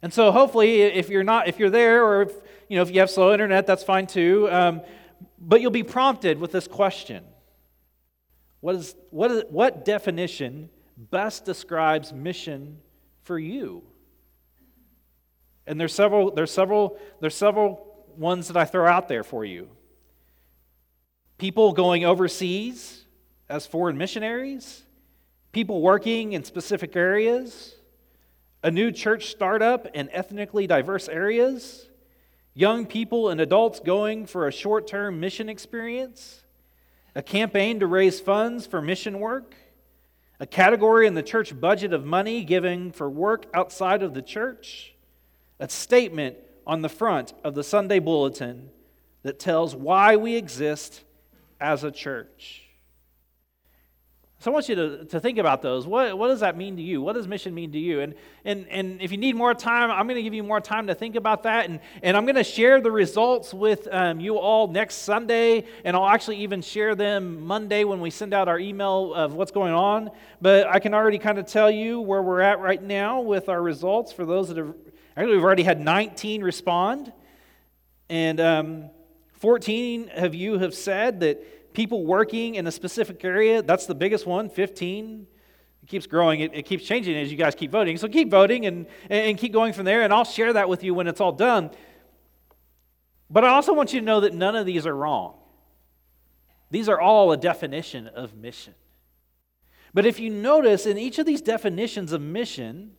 And 0.00 0.12
so 0.12 0.32
hopefully, 0.32 0.82
if 0.82 1.08
you're 1.08 1.24
not, 1.24 1.48
if 1.48 1.58
you're 1.58 1.70
there, 1.70 2.04
or 2.04 2.22
if 2.22 2.32
you 2.74 2.80
know, 2.80 2.82
if 2.82 2.92
you 2.92 2.98
have 2.98 3.08
slow 3.08 3.32
internet, 3.32 3.68
that's 3.68 3.84
fine 3.84 4.08
too. 4.08 4.48
Um, 4.50 4.80
but 5.38 5.60
you'll 5.60 5.70
be 5.70 5.84
prompted 5.84 6.40
with 6.40 6.50
this 6.50 6.66
question: 6.66 7.22
What 8.58 8.74
is 8.74 8.96
what 9.10 9.30
is 9.30 9.44
what 9.48 9.84
definition 9.84 10.70
best 10.96 11.44
describes 11.44 12.12
mission 12.12 12.80
for 13.22 13.38
you? 13.38 13.84
And 15.68 15.78
there's 15.78 15.94
several 15.94 16.32
there's 16.32 16.50
several 16.50 16.98
there's 17.20 17.36
several 17.36 18.06
ones 18.16 18.48
that 18.48 18.56
I 18.56 18.64
throw 18.64 18.88
out 18.88 19.06
there 19.06 19.22
for 19.22 19.44
you. 19.44 19.68
People 21.38 21.74
going 21.74 22.04
overseas 22.04 23.04
as 23.48 23.68
foreign 23.68 23.96
missionaries, 23.96 24.82
people 25.52 25.80
working 25.80 26.32
in 26.32 26.42
specific 26.42 26.96
areas, 26.96 27.76
a 28.64 28.70
new 28.72 28.90
church 28.90 29.26
startup 29.26 29.86
in 29.94 30.10
ethnically 30.10 30.66
diverse 30.66 31.08
areas, 31.08 31.88
young 32.54 32.86
people 32.86 33.28
and 33.28 33.40
adults 33.40 33.80
going 33.80 34.26
for 34.26 34.46
a 34.46 34.52
short 34.52 34.86
term 34.86 35.20
mission 35.20 35.48
experience, 35.48 36.42
a 37.14 37.22
campaign 37.22 37.80
to 37.80 37.86
raise 37.86 38.20
funds 38.20 38.66
for 38.66 38.80
mission 38.80 39.18
work, 39.18 39.54
a 40.40 40.46
category 40.46 41.06
in 41.06 41.14
the 41.14 41.22
church 41.22 41.58
budget 41.60 41.92
of 41.92 42.04
money 42.04 42.44
given 42.44 42.92
for 42.92 43.10
work 43.10 43.46
outside 43.52 44.02
of 44.02 44.14
the 44.14 44.22
church, 44.22 44.94
a 45.58 45.68
statement 45.68 46.36
on 46.66 46.82
the 46.82 46.88
front 46.88 47.34
of 47.42 47.54
the 47.54 47.64
Sunday 47.64 47.98
bulletin 47.98 48.70
that 49.22 49.38
tells 49.38 49.74
why 49.74 50.16
we 50.16 50.36
exist 50.36 51.02
as 51.60 51.84
a 51.84 51.90
church. 51.90 52.63
So 54.44 54.50
I 54.50 54.52
want 54.52 54.68
you 54.68 54.74
to, 54.74 55.04
to 55.06 55.20
think 55.20 55.38
about 55.38 55.62
those. 55.62 55.86
What, 55.86 56.18
what 56.18 56.28
does 56.28 56.40
that 56.40 56.54
mean 56.54 56.76
to 56.76 56.82
you? 56.82 57.00
What 57.00 57.14
does 57.14 57.26
mission 57.26 57.54
mean 57.54 57.72
to 57.72 57.78
you? 57.78 58.00
And, 58.02 58.14
and, 58.44 58.68
and 58.68 59.00
if 59.00 59.10
you 59.10 59.16
need 59.16 59.36
more 59.36 59.54
time, 59.54 59.90
I'm 59.90 60.06
going 60.06 60.16
to 60.16 60.22
give 60.22 60.34
you 60.34 60.42
more 60.42 60.60
time 60.60 60.88
to 60.88 60.94
think 60.94 61.16
about 61.16 61.44
that. 61.44 61.64
And, 61.70 61.80
and 62.02 62.14
I'm 62.14 62.26
going 62.26 62.36
to 62.36 62.44
share 62.44 62.78
the 62.82 62.90
results 62.90 63.54
with 63.54 63.88
um, 63.90 64.20
you 64.20 64.36
all 64.36 64.68
next 64.68 64.96
Sunday. 64.96 65.64
And 65.82 65.96
I'll 65.96 66.06
actually 66.06 66.42
even 66.42 66.60
share 66.60 66.94
them 66.94 67.46
Monday 67.46 67.84
when 67.84 68.02
we 68.02 68.10
send 68.10 68.34
out 68.34 68.46
our 68.46 68.58
email 68.58 69.14
of 69.14 69.32
what's 69.32 69.50
going 69.50 69.72
on. 69.72 70.10
But 70.42 70.66
I 70.66 70.78
can 70.78 70.92
already 70.92 71.16
kind 71.16 71.38
of 71.38 71.46
tell 71.46 71.70
you 71.70 72.02
where 72.02 72.20
we're 72.20 72.42
at 72.42 72.60
right 72.60 72.82
now 72.82 73.22
with 73.22 73.48
our 73.48 73.62
results 73.62 74.12
for 74.12 74.26
those 74.26 74.48
that 74.48 74.58
have. 74.58 74.74
Actually, 75.16 75.36
we've 75.36 75.44
already 75.44 75.62
had 75.62 75.80
19 75.80 76.44
respond. 76.44 77.14
And 78.10 78.38
um, 78.42 78.90
14 79.38 80.10
of 80.16 80.34
you 80.34 80.58
have 80.58 80.74
said 80.74 81.20
that 81.20 81.42
people 81.74 82.06
working 82.06 82.54
in 82.54 82.66
a 82.66 82.72
specific 82.72 83.22
area, 83.24 83.60
that's 83.60 83.84
the 83.84 83.94
biggest 83.94 84.26
one, 84.26 84.48
15. 84.48 85.26
It 85.82 85.88
keeps 85.88 86.06
growing, 86.06 86.40
it, 86.40 86.54
it 86.54 86.62
keeps 86.62 86.84
changing 86.84 87.14
as 87.16 87.30
you 87.30 87.36
guys 87.36 87.54
keep 87.54 87.70
voting. 87.70 87.98
So 87.98 88.08
keep 88.08 88.30
voting 88.30 88.64
and, 88.64 88.86
and 89.10 89.36
keep 89.36 89.52
going 89.52 89.74
from 89.74 89.84
there, 89.84 90.02
and 90.02 90.12
I'll 90.12 90.24
share 90.24 90.54
that 90.54 90.68
with 90.68 90.82
you 90.82 90.94
when 90.94 91.06
it's 91.06 91.20
all 91.20 91.32
done. 91.32 91.70
But 93.28 93.44
I 93.44 93.48
also 93.48 93.74
want 93.74 93.92
you 93.92 94.00
to 94.00 94.06
know 94.06 94.20
that 94.20 94.32
none 94.32 94.56
of 94.56 94.64
these 94.64 94.86
are 94.86 94.96
wrong. 94.96 95.34
These 96.70 96.88
are 96.88 97.00
all 97.00 97.32
a 97.32 97.36
definition 97.36 98.06
of 98.08 98.34
mission. 98.34 98.74
But 99.92 100.06
if 100.06 100.18
you 100.18 100.30
notice, 100.30 100.86
in 100.86 100.96
each 100.98 101.18
of 101.18 101.26
these 101.26 101.42
definitions 101.42 102.12
of 102.12 102.20
mission, 102.20 102.92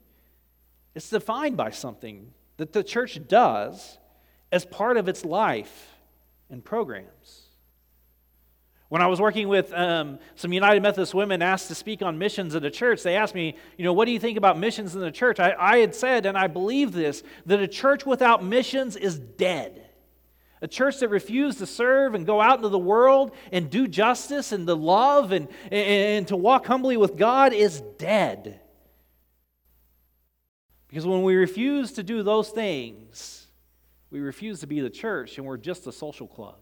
it's 0.94 1.10
defined 1.10 1.58
by 1.58 1.72
something 1.72 2.32
that 2.58 2.72
the 2.72 2.84
church 2.84 3.20
does 3.28 3.98
as 4.52 4.66
part 4.66 4.96
of 4.96 5.10
its 5.10 5.26
life 5.26 5.98
and 6.50 6.64
programs. 6.64 7.45
When 8.90 9.02
I 9.02 9.08
was 9.08 9.20
working 9.20 9.48
with 9.48 9.74
um, 9.74 10.20
some 10.36 10.54
United 10.54 10.82
Methodist 10.84 11.16
women 11.16 11.42
asked 11.42 11.70
to 11.70 11.76
speak 11.76 12.04
on 12.04 12.20
missions 12.20 12.54
in 12.54 12.62
the 12.62 12.70
church, 12.70 13.02
they 13.02 13.16
asked 13.16 13.34
me, 13.34 13.56
you 13.78 13.84
know, 13.84 13.94
what 13.94 14.06
do 14.06 14.12
you 14.12 14.20
think 14.20 14.38
about 14.38 14.60
missions 14.60 14.94
in 14.94 15.02
the 15.02 15.12
church? 15.12 15.40
I, 15.40 15.56
I 15.58 15.78
had 15.80 15.96
said, 15.96 16.28
and 16.28 16.38
I 16.38 16.48
believe 16.48 16.92
this, 16.92 17.24
that 17.48 17.60
a 17.60 17.68
church 17.68 18.06
without 18.06 18.44
missions 18.44 18.96
is 18.96 19.18
dead. 19.18 19.82
A 20.62 20.68
church 20.68 21.00
that 21.00 21.10
refused 21.10 21.60
to 21.60 21.66
serve 21.66 22.16
and 22.16 22.26
go 22.26 22.40
out 22.40 22.58
into 22.58 22.70
the 22.70 22.80
world 22.80 23.32
and 23.52 23.70
do 23.70 23.88
justice 23.88 24.52
and 24.52 24.68
to 24.68 24.76
love 24.76 25.32
and, 25.32 25.48
and, 25.66 25.74
and 25.74 26.28
to 26.28 26.38
walk 26.38 26.68
humbly 26.68 26.96
with 26.96 27.18
God 27.18 27.54
is 27.54 27.82
dead. 27.98 28.62
Because 30.88 31.06
when 31.06 31.24
we 31.24 31.36
refuse 31.36 31.94
to 31.94 32.04
do 32.04 32.24
those 32.24 32.50
things, 32.50 33.48
we 34.12 34.20
refuse 34.20 34.60
to 34.62 34.68
be 34.68 34.80
the 34.80 34.90
church 34.90 35.38
and 35.38 35.46
we're 35.46 35.58
just 35.58 35.88
a 35.88 35.92
social 35.92 36.28
club. 36.28 36.56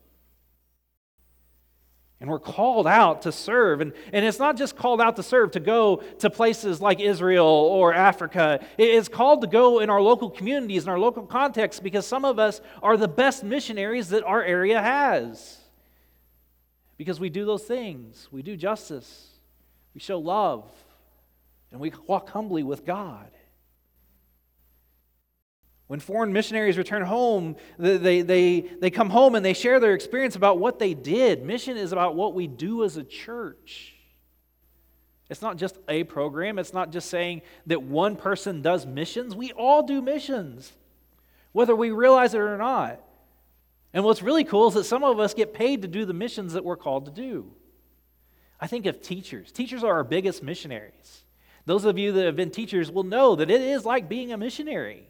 And 2.23 2.31
we're 2.31 2.39
called 2.39 2.87
out 2.87 3.23
to 3.23 3.33
serve. 3.33 3.81
And, 3.81 3.91
and 4.13 4.23
it's 4.23 4.39
not 4.39 4.55
just 4.55 4.77
called 4.77 5.01
out 5.01 5.17
to 5.17 5.23
serve 5.23 5.51
to 5.51 5.59
go 5.59 5.97
to 6.19 6.29
places 6.29 6.79
like 6.79 7.01
Israel 7.01 7.45
or 7.45 7.93
Africa. 7.93 8.65
It's 8.77 9.09
called 9.09 9.41
to 9.41 9.47
go 9.47 9.79
in 9.79 9.89
our 9.89 10.01
local 10.01 10.29
communities, 10.29 10.83
in 10.83 10.89
our 10.89 10.97
local 10.97 11.25
context, 11.25 11.83
because 11.83 12.07
some 12.07 12.23
of 12.23 12.39
us 12.39 12.61
are 12.81 12.95
the 12.95 13.09
best 13.09 13.43
missionaries 13.43 14.07
that 14.07 14.23
our 14.23 14.41
area 14.41 14.81
has. 14.81 15.57
Because 16.95 17.19
we 17.19 17.27
do 17.27 17.43
those 17.43 17.63
things. 17.63 18.29
We 18.31 18.41
do 18.41 18.55
justice, 18.55 19.27
we 19.93 19.99
show 19.99 20.17
love, 20.17 20.63
and 21.73 21.81
we 21.81 21.91
walk 22.07 22.29
humbly 22.29 22.63
with 22.63 22.85
God. 22.85 23.31
When 25.93 25.99
foreign 25.99 26.33
missionaries 26.33 26.75
return 26.75 27.03
home, 27.03 27.55
they, 27.77 28.23
they, 28.23 28.61
they 28.61 28.89
come 28.89 29.11
home 29.11 29.35
and 29.35 29.45
they 29.45 29.53
share 29.53 29.79
their 29.79 29.93
experience 29.93 30.35
about 30.35 30.57
what 30.57 30.79
they 30.79 30.95
did. 30.95 31.45
Mission 31.45 31.77
is 31.77 31.91
about 31.91 32.15
what 32.15 32.33
we 32.33 32.47
do 32.47 32.83
as 32.83 32.97
a 32.97 33.03
church. 33.03 33.93
It's 35.29 35.43
not 35.43 35.57
just 35.57 35.77
a 35.87 36.03
program, 36.05 36.57
it's 36.57 36.73
not 36.73 36.91
just 36.91 37.11
saying 37.11 37.43
that 37.67 37.83
one 37.83 38.15
person 38.15 38.63
does 38.63 38.87
missions. 38.87 39.35
We 39.35 39.51
all 39.51 39.83
do 39.83 40.01
missions, 40.01 40.73
whether 41.51 41.75
we 41.75 41.91
realize 41.91 42.33
it 42.33 42.39
or 42.39 42.57
not. 42.57 42.99
And 43.93 44.03
what's 44.03 44.23
really 44.23 44.45
cool 44.45 44.69
is 44.69 44.73
that 44.73 44.85
some 44.85 45.03
of 45.03 45.19
us 45.19 45.35
get 45.35 45.53
paid 45.53 45.83
to 45.83 45.87
do 45.87 46.05
the 46.05 46.13
missions 46.15 46.53
that 46.53 46.65
we're 46.65 46.75
called 46.75 47.05
to 47.05 47.11
do. 47.11 47.51
I 48.59 48.65
think 48.65 48.87
of 48.87 49.03
teachers. 49.03 49.51
Teachers 49.51 49.83
are 49.83 49.93
our 49.93 50.03
biggest 50.03 50.41
missionaries. 50.41 51.23
Those 51.67 51.85
of 51.85 51.99
you 51.99 52.13
that 52.13 52.25
have 52.25 52.35
been 52.35 52.49
teachers 52.49 52.89
will 52.89 53.03
know 53.03 53.35
that 53.35 53.51
it 53.51 53.61
is 53.61 53.85
like 53.85 54.09
being 54.09 54.33
a 54.33 54.37
missionary. 54.37 55.07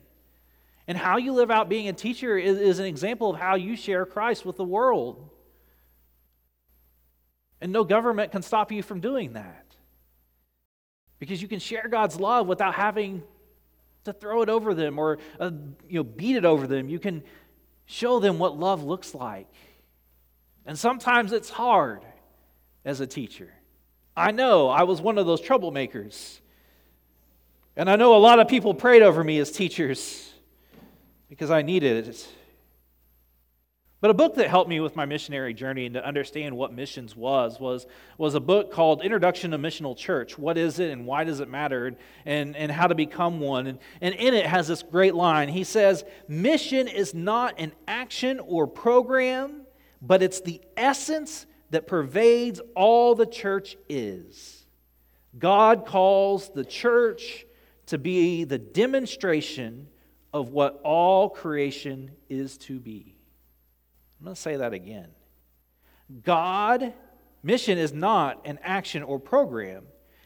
And 0.87 0.97
how 0.97 1.17
you 1.17 1.31
live 1.33 1.49
out 1.49 1.69
being 1.69 1.87
a 1.87 1.93
teacher 1.93 2.37
is, 2.37 2.57
is 2.57 2.79
an 2.79 2.85
example 2.85 3.31
of 3.33 3.39
how 3.39 3.55
you 3.55 3.75
share 3.75 4.05
Christ 4.05 4.45
with 4.45 4.57
the 4.57 4.65
world. 4.65 5.29
And 7.61 7.71
no 7.71 7.85
government 7.85 8.31
can 8.31 8.41
stop 8.41 8.71
you 8.71 8.83
from 8.83 8.99
doing 8.99 9.33
that. 9.33 9.65
Because 11.19 11.41
you 11.41 11.47
can 11.47 11.59
share 11.59 11.87
God's 11.87 12.19
love 12.19 12.47
without 12.47 12.73
having 12.73 13.23
to 14.03 14.11
throw 14.11 14.41
it 14.41 14.49
over 14.49 14.73
them 14.73 14.99
or 14.99 15.19
uh, 15.39 15.51
you 15.87 15.99
know, 15.99 16.03
beat 16.03 16.35
it 16.35 16.43
over 16.43 16.67
them. 16.67 16.89
You 16.89 16.99
can 16.99 17.23
show 17.85 18.19
them 18.19 18.37
what 18.37 18.59
love 18.59 18.83
looks 18.83 19.15
like. 19.15 19.47
And 20.65 20.77
sometimes 20.77 21.31
it's 21.31 21.49
hard 21.49 22.01
as 22.83 22.99
a 22.99 23.07
teacher. 23.07 23.53
I 24.17 24.31
know 24.31 24.67
I 24.67 24.83
was 24.83 24.99
one 24.99 25.17
of 25.17 25.25
those 25.25 25.39
troublemakers. 25.39 26.39
And 27.77 27.89
I 27.89 27.95
know 27.95 28.17
a 28.17 28.19
lot 28.19 28.39
of 28.39 28.49
people 28.49 28.73
prayed 28.73 29.01
over 29.01 29.23
me 29.23 29.39
as 29.39 29.49
teachers 29.49 30.32
because 31.33 31.49
I 31.49 31.63
needed 31.63 32.07
it. 32.07 32.29
But 34.01 34.11
a 34.11 34.13
book 34.13 34.35
that 34.35 34.51
helped 34.51 34.69
me 34.69 34.79
with 34.79 34.95
my 34.95 35.05
missionary 35.05 35.55
journey 35.55 35.87
and 35.87 35.95
to 35.95 36.05
understand 36.05 36.55
what 36.55 36.71
missions 36.71 37.15
was 37.15 37.59
was, 37.59 37.87
was 38.19 38.35
a 38.35 38.39
book 38.39 38.71
called 38.71 39.01
Introduction 39.01 39.49
to 39.49 39.57
Missional 39.57 39.97
Church. 39.97 40.37
What 40.37 40.59
is 40.59 40.77
it 40.77 40.91
and 40.91 41.07
why 41.07 41.23
does 41.23 41.39
it 41.39 41.49
matter 41.49 41.95
and, 42.23 42.55
and 42.55 42.71
how 42.71 42.85
to 42.85 42.93
become 42.93 43.39
one? 43.39 43.65
And, 43.65 43.79
and 43.99 44.13
in 44.13 44.35
it 44.35 44.45
has 44.45 44.67
this 44.67 44.83
great 44.83 45.15
line. 45.15 45.49
He 45.49 45.63
says, 45.63 46.05
Mission 46.27 46.87
is 46.87 47.15
not 47.15 47.55
an 47.57 47.71
action 47.87 48.39
or 48.39 48.67
program, 48.67 49.63
but 50.03 50.21
it's 50.21 50.41
the 50.41 50.61
essence 50.77 51.47
that 51.71 51.87
pervades 51.87 52.61
all 52.75 53.15
the 53.15 53.25
church 53.25 53.75
is. 53.89 54.67
God 55.39 55.87
calls 55.87 56.49
the 56.49 56.63
church 56.63 57.47
to 57.87 57.97
be 57.97 58.43
the 58.43 58.59
demonstration 58.59 59.87
of 60.33 60.49
what 60.49 60.81
all 60.83 61.29
creation 61.29 62.11
is 62.27 62.57
to 62.57 62.79
be. 62.79 63.15
I'm 64.19 64.25
going 64.25 64.35
to 64.35 64.41
say 64.41 64.57
that 64.57 64.73
again. 64.73 65.09
God, 66.23 66.93
mission 67.43 67.77
is 67.77 67.93
not 67.93 68.41
an 68.45 68.59
action 68.63 69.03
or 69.03 69.19
program, 69.19 69.83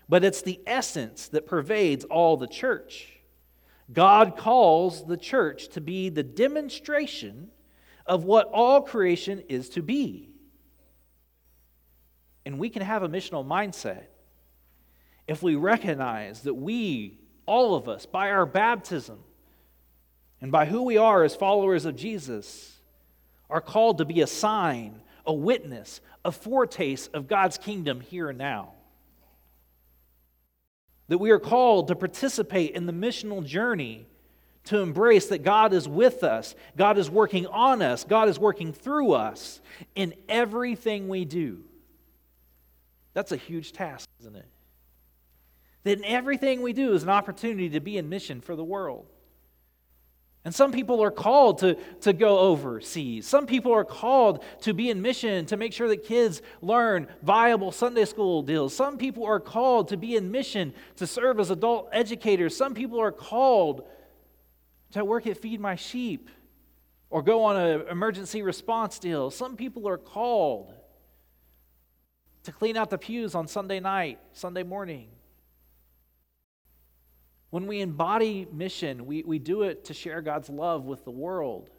but 0.08 0.24
it's 0.24 0.42
the 0.42 0.62
essence 0.66 1.28
that 1.30 1.46
pervades 1.46 2.06
all 2.06 2.38
the 2.38 2.48
church. 2.48 3.14
God 3.92 4.38
calls 4.38 5.06
the 5.06 5.18
church 5.18 5.70
to 5.70 5.82
be 5.82 6.10
the 6.10 6.24
demonstration 6.24 7.50
of 8.06 8.24
what 8.24 8.50
all 8.54 8.82
creation 8.82 9.44
is 9.50 9.70
to 9.70 9.82
be. 9.82 10.30
And 12.46 12.60
we 12.60 12.70
can 12.70 12.82
have 12.82 13.04
a 13.04 13.10
missional 13.10 13.46
mindset 13.46 14.06
if 15.28 15.44
we 15.44 15.56
recognize 15.56 16.44
that 16.44 16.54
we, 16.54 17.20
all 17.46 17.76
of 17.76 17.90
us, 17.90 18.06
by 18.06 18.32
our 18.32 18.46
baptism 18.46 19.20
and 20.42 20.52
by 20.52 20.66
who 20.66 20.84
we 20.84 20.98
are 20.98 21.24
as 21.24 21.36
followers 21.36 21.86
of 21.86 21.96
Jesus, 21.96 22.80
are 23.50 23.62
called 23.62 24.00
to 24.00 24.06
be 24.06 24.22
a 24.22 24.28
sign, 24.28 25.02
a 25.26 25.34
witness, 25.34 26.02
a 26.24 26.32
foretaste 26.32 27.14
of 27.14 27.28
God's 27.28 27.58
kingdom 27.58 28.02
here 28.02 28.30
and 28.30 28.38
now. 28.38 28.74
That 31.08 31.20
we 31.20 31.32
are 31.32 31.40
called 31.40 31.88
to 31.88 31.96
participate 31.96 32.76
in 32.76 32.86
the 32.86 32.94
missional 32.94 33.44
journey 33.46 34.06
to 34.66 34.80
embrace 34.80 35.28
that 35.28 35.44
God 35.44 35.72
is 35.72 35.88
with 35.88 36.26
us, 36.26 36.54
God 36.76 36.98
is 36.98 37.10
working 37.10 37.48
on 37.48 37.82
us, 37.82 38.04
God 38.04 38.28
is 38.28 38.38
working 38.38 38.74
through 38.74 39.14
us 39.14 39.62
in 39.96 40.14
everything 40.28 41.08
we 41.08 41.24
do. 41.24 41.64
That's 43.14 43.32
a 43.32 43.38
huge 43.38 43.72
task, 43.72 44.10
isn't 44.20 44.36
it? 44.36 44.46
That 45.86 46.00
in 46.00 46.06
everything 46.06 46.62
we 46.62 46.74
do 46.74 46.94
is 46.94 47.04
an 47.04 47.10
opportunity 47.10 47.70
to 47.70 47.80
be 47.80 47.98
in 47.98 48.10
mission 48.10 48.42
for 48.42 48.58
the 48.58 48.64
world. 48.64 49.08
And 50.48 50.56
some 50.56 50.72
people 50.72 51.04
are 51.04 51.12
called 51.12 51.58
to, 51.58 51.76
to 52.04 52.14
go 52.14 52.40
overseas. 52.40 53.28
Some 53.28 53.48
people 53.48 53.74
are 53.74 53.84
called 53.84 54.46
to 54.62 54.74
be 54.74 54.90
in 54.90 55.02
mission 55.02 55.46
to 55.48 55.58
make 55.58 55.74
sure 55.74 55.90
that 55.90 56.06
kids 56.06 56.42
learn 56.62 57.10
viable 57.22 57.74
Sunday 57.74 58.06
school 58.06 58.44
deals. 58.44 58.74
Some 58.74 58.98
people 58.98 59.26
are 59.26 59.42
called 59.42 59.90
to 59.90 59.98
be 59.98 60.16
in 60.16 60.32
mission 60.32 60.74
to 60.96 61.06
serve 61.06 61.42
as 61.42 61.52
adult 61.52 61.90
educators. 61.92 62.56
Some 62.56 62.76
people 62.76 62.98
are 63.02 63.12
called 63.12 63.90
to 64.92 65.04
work 65.04 65.28
at 65.28 65.38
Feed 65.38 65.60
My 65.60 65.76
Sheep 65.76 66.30
or 67.10 67.22
go 67.22 67.44
on 67.44 67.58
an 67.58 67.82
emergency 67.90 68.42
response 68.42 69.00
deal. 69.00 69.30
Some 69.30 69.58
people 69.58 69.86
are 69.86 69.98
called 69.98 70.74
to 72.44 72.54
clean 72.54 72.78
out 72.78 72.90
the 72.90 72.98
pews 72.98 73.36
on 73.36 73.50
Sunday 73.50 73.82
night, 73.82 74.20
Sunday 74.32 74.64
morning. 74.64 75.10
When 77.50 77.68
we 77.68 77.80
embody 77.82 78.48
mission, 78.52 79.06
we, 79.06 79.24
we 79.24 79.40
do 79.40 79.64
it 79.64 79.86
to 79.86 79.94
share 79.94 80.22
God's 80.22 80.50
love 80.50 80.86
with 80.86 81.06
the 81.06 81.12
world, 81.12 81.70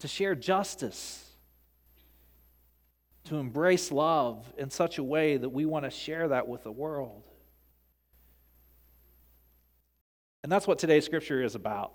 to 0.00 0.08
share 0.08 0.34
justice, 0.34 1.24
to 3.24 3.36
embrace 3.36 3.92
love 3.92 4.52
in 4.58 4.70
such 4.70 4.98
a 4.98 5.02
way 5.02 5.36
that 5.36 5.48
we 5.48 5.64
want 5.64 5.84
to 5.84 5.90
share 5.90 6.28
that 6.28 6.48
with 6.48 6.64
the 6.64 6.72
world. 6.72 7.22
And 10.42 10.52
that's 10.52 10.66
what 10.66 10.78
today's 10.78 11.06
scripture 11.06 11.42
is 11.42 11.54
about. 11.54 11.92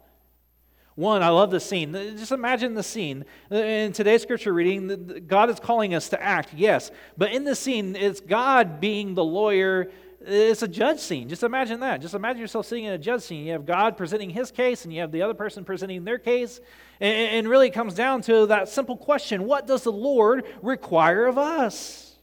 One, 0.96 1.22
I 1.22 1.30
love 1.30 1.52
the 1.52 1.60
scene. 1.60 1.94
Just 1.94 2.32
imagine 2.32 2.74
the 2.74 2.84
scene. 2.84 3.24
In 3.52 3.94
today's 3.94 4.22
scripture 4.22 4.52
reading, 4.52 5.24
God 5.28 5.50
is 5.50 5.60
calling 5.60 5.94
us 5.94 6.10
to 6.10 6.22
act, 6.22 6.54
yes. 6.56 6.92
But 7.18 7.32
in 7.32 7.44
this 7.44 7.60
scene, 7.60 7.96
it's 7.96 8.20
God 8.20 8.82
being 8.82 9.14
the 9.14 9.24
lawyer 9.24 9.92
it's 10.22 10.62
a 10.62 10.68
judge 10.68 11.00
scene. 11.00 11.30
Just 11.30 11.44
imagine 11.44 11.80
that. 11.80 12.02
Just 12.02 12.14
imagine 12.14 12.42
yourself 12.42 12.66
sitting 12.66 12.84
in 12.84 12.94
a 12.94 12.98
judge 12.98 13.22
scene. 13.22 13.46
You 13.46 13.54
have 13.54 13.66
God 13.66 13.96
presenting 13.96 14.30
his 14.30 14.52
case, 14.52 14.84
and 14.84 14.94
you 14.94 15.00
have 15.02 15.12
the 15.12 15.22
other 15.22 15.34
person 15.34 15.64
presenting 15.64 16.04
their 16.04 16.20
case. 16.20 16.60
And, 17.00 17.38
and 17.38 17.48
really, 17.48 17.68
it 17.68 17.74
comes 17.74 17.94
down 17.94 18.22
to 18.24 18.46
that 18.48 18.68
simple 18.68 18.98
question 18.98 19.46
What 19.46 19.66
does 19.66 19.84
the 19.84 19.92
Lord 19.92 20.46
require 20.62 21.26
of 21.26 21.38
us? 21.38 22.18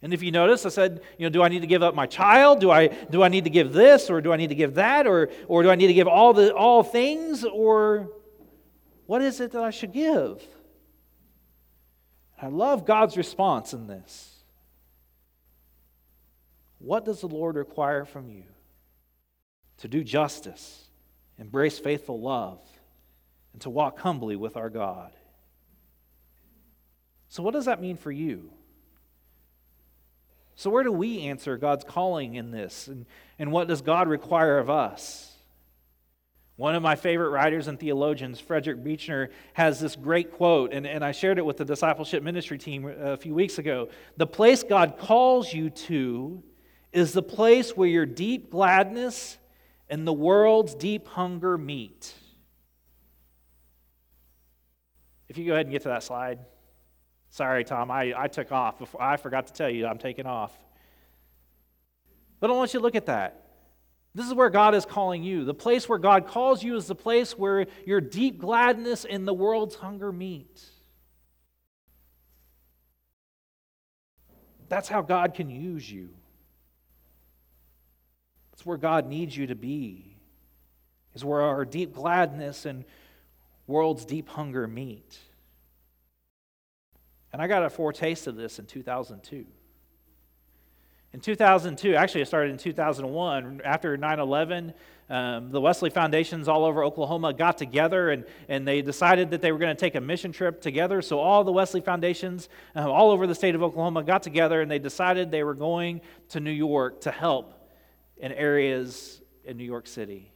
And 0.00 0.12
if 0.12 0.22
you 0.22 0.30
notice, 0.30 0.66
I 0.66 0.68
said, 0.68 1.00
you 1.16 1.24
know, 1.24 1.30
do 1.30 1.42
I 1.42 1.48
need 1.48 1.60
to 1.60 1.66
give 1.66 1.82
up 1.82 1.94
my 1.94 2.04
child? 2.04 2.60
Do 2.60 2.70
I, 2.70 2.88
do 2.88 3.22
I 3.22 3.28
need 3.28 3.44
to 3.44 3.50
give 3.50 3.72
this, 3.72 4.10
or 4.10 4.20
do 4.20 4.34
I 4.34 4.36
need 4.36 4.48
to 4.48 4.54
give 4.54 4.74
that, 4.74 5.06
or, 5.06 5.30
or 5.48 5.62
do 5.62 5.70
I 5.70 5.76
need 5.76 5.86
to 5.86 5.94
give 5.94 6.06
all, 6.06 6.34
the, 6.34 6.54
all 6.54 6.82
things, 6.82 7.42
or 7.42 8.10
what 9.06 9.22
is 9.22 9.40
it 9.40 9.52
that 9.52 9.62
I 9.62 9.70
should 9.70 9.92
give? 9.92 10.46
I 12.40 12.48
love 12.48 12.84
God's 12.84 13.16
response 13.16 13.72
in 13.72 13.86
this. 13.86 14.33
What 16.84 17.06
does 17.06 17.22
the 17.22 17.28
Lord 17.28 17.56
require 17.56 18.04
from 18.04 18.28
you? 18.28 18.44
To 19.78 19.88
do 19.88 20.04
justice, 20.04 20.84
embrace 21.38 21.78
faithful 21.78 22.20
love, 22.20 22.60
and 23.52 23.62
to 23.62 23.70
walk 23.70 23.98
humbly 23.98 24.36
with 24.36 24.56
our 24.56 24.68
God. 24.68 25.12
So, 27.28 27.42
what 27.42 27.54
does 27.54 27.64
that 27.64 27.80
mean 27.80 27.96
for 27.96 28.12
you? 28.12 28.50
So, 30.56 30.68
where 30.68 30.84
do 30.84 30.92
we 30.92 31.22
answer 31.22 31.56
God's 31.56 31.84
calling 31.84 32.34
in 32.34 32.50
this? 32.50 32.86
And, 32.86 33.06
and 33.38 33.50
what 33.50 33.66
does 33.66 33.80
God 33.80 34.06
require 34.06 34.58
of 34.58 34.68
us? 34.68 35.32
One 36.56 36.74
of 36.74 36.82
my 36.82 36.96
favorite 36.96 37.30
writers 37.30 37.66
and 37.66 37.80
theologians, 37.80 38.38
Frederick 38.40 38.84
Buechner, 38.84 39.30
has 39.54 39.80
this 39.80 39.96
great 39.96 40.32
quote, 40.32 40.72
and, 40.72 40.86
and 40.86 41.02
I 41.02 41.12
shared 41.12 41.38
it 41.38 41.46
with 41.46 41.56
the 41.56 41.64
discipleship 41.64 42.22
ministry 42.22 42.58
team 42.58 42.84
a 42.86 43.16
few 43.16 43.34
weeks 43.34 43.58
ago. 43.58 43.88
The 44.18 44.26
place 44.26 44.62
God 44.62 44.98
calls 44.98 45.52
you 45.52 45.70
to 45.70 46.44
is 46.94 47.12
the 47.12 47.22
place 47.22 47.76
where 47.76 47.88
your 47.88 48.06
deep 48.06 48.50
gladness 48.50 49.36
and 49.90 50.06
the 50.06 50.12
world's 50.12 50.74
deep 50.74 51.08
hunger 51.08 51.58
meet. 51.58 52.14
If 55.28 55.36
you 55.36 55.44
go 55.46 55.52
ahead 55.52 55.66
and 55.66 55.72
get 55.72 55.82
to 55.82 55.88
that 55.88 56.04
slide. 56.04 56.38
Sorry, 57.30 57.64
Tom, 57.64 57.90
I, 57.90 58.14
I 58.16 58.28
took 58.28 58.52
off. 58.52 58.78
Before, 58.78 59.02
I 59.02 59.16
forgot 59.16 59.48
to 59.48 59.52
tell 59.52 59.68
you 59.68 59.86
I'm 59.86 59.98
taking 59.98 60.24
off. 60.24 60.56
But 62.38 62.50
I 62.50 62.52
want 62.52 62.72
you 62.72 62.78
to 62.78 62.84
look 62.84 62.94
at 62.94 63.06
that. 63.06 63.42
This 64.14 64.26
is 64.26 64.34
where 64.34 64.50
God 64.50 64.76
is 64.76 64.86
calling 64.86 65.24
you. 65.24 65.44
The 65.44 65.54
place 65.54 65.88
where 65.88 65.98
God 65.98 66.28
calls 66.28 66.62
you 66.62 66.76
is 66.76 66.86
the 66.86 66.94
place 66.94 67.36
where 67.36 67.66
your 67.84 68.00
deep 68.00 68.38
gladness 68.38 69.04
and 69.04 69.26
the 69.26 69.34
world's 69.34 69.74
hunger 69.74 70.12
meet. 70.12 70.64
That's 74.68 74.88
how 74.88 75.02
God 75.02 75.34
can 75.34 75.50
use 75.50 75.90
you. 75.90 76.10
It's 78.64 78.66
where 78.66 78.78
God 78.78 79.06
needs 79.06 79.36
you 79.36 79.48
to 79.48 79.54
be, 79.54 80.16
is 81.14 81.22
where 81.22 81.42
our 81.42 81.66
deep 81.66 81.92
gladness 81.92 82.64
and 82.64 82.86
world's 83.66 84.06
deep 84.06 84.26
hunger 84.26 84.66
meet. 84.66 85.18
And 87.30 87.42
I 87.42 87.46
got 87.46 87.62
a 87.62 87.68
foretaste 87.68 88.26
of 88.26 88.36
this 88.36 88.58
in 88.58 88.64
2002. 88.64 89.44
In 91.12 91.20
2002, 91.20 91.94
actually, 91.94 92.22
it 92.22 92.26
started 92.26 92.52
in 92.52 92.56
2001. 92.56 93.60
After 93.62 93.98
9 93.98 94.18
11, 94.18 94.72
um, 95.10 95.50
the 95.50 95.60
Wesley 95.60 95.90
Foundations 95.90 96.48
all 96.48 96.64
over 96.64 96.82
Oklahoma 96.82 97.34
got 97.34 97.58
together 97.58 98.08
and, 98.12 98.24
and 98.48 98.66
they 98.66 98.80
decided 98.80 99.28
that 99.32 99.42
they 99.42 99.52
were 99.52 99.58
going 99.58 99.76
to 99.76 99.78
take 99.78 99.94
a 99.94 100.00
mission 100.00 100.32
trip 100.32 100.62
together. 100.62 101.02
So, 101.02 101.18
all 101.18 101.44
the 101.44 101.52
Wesley 101.52 101.82
Foundations 101.82 102.48
uh, 102.74 102.90
all 102.90 103.10
over 103.10 103.26
the 103.26 103.34
state 103.34 103.54
of 103.54 103.62
Oklahoma 103.62 104.04
got 104.04 104.22
together 104.22 104.62
and 104.62 104.70
they 104.70 104.78
decided 104.78 105.30
they 105.30 105.44
were 105.44 105.52
going 105.52 106.00
to 106.30 106.40
New 106.40 106.50
York 106.50 107.02
to 107.02 107.10
help 107.10 107.60
in 108.16 108.32
areas 108.32 109.20
in 109.44 109.56
New 109.56 109.64
York 109.64 109.86
City. 109.86 110.30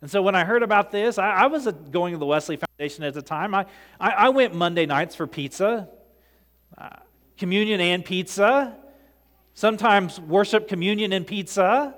And 0.00 0.10
so 0.10 0.22
when 0.22 0.34
I 0.34 0.44
heard 0.44 0.62
about 0.62 0.90
this, 0.90 1.18
I, 1.18 1.30
I 1.30 1.46
was 1.46 1.66
going 1.90 2.12
to 2.14 2.18
the 2.18 2.26
Wesley 2.26 2.56
Foundation 2.56 3.04
at 3.04 3.12
the 3.12 3.22
time. 3.22 3.54
I, 3.54 3.66
I, 3.98 4.10
I 4.10 4.28
went 4.30 4.54
Monday 4.54 4.86
nights 4.86 5.14
for 5.14 5.26
pizza, 5.26 5.88
uh, 6.78 6.88
communion 7.36 7.80
and 7.80 8.04
pizza, 8.04 8.76
sometimes 9.52 10.18
worship 10.18 10.68
communion 10.68 11.12
and 11.12 11.26
pizza. 11.26 11.94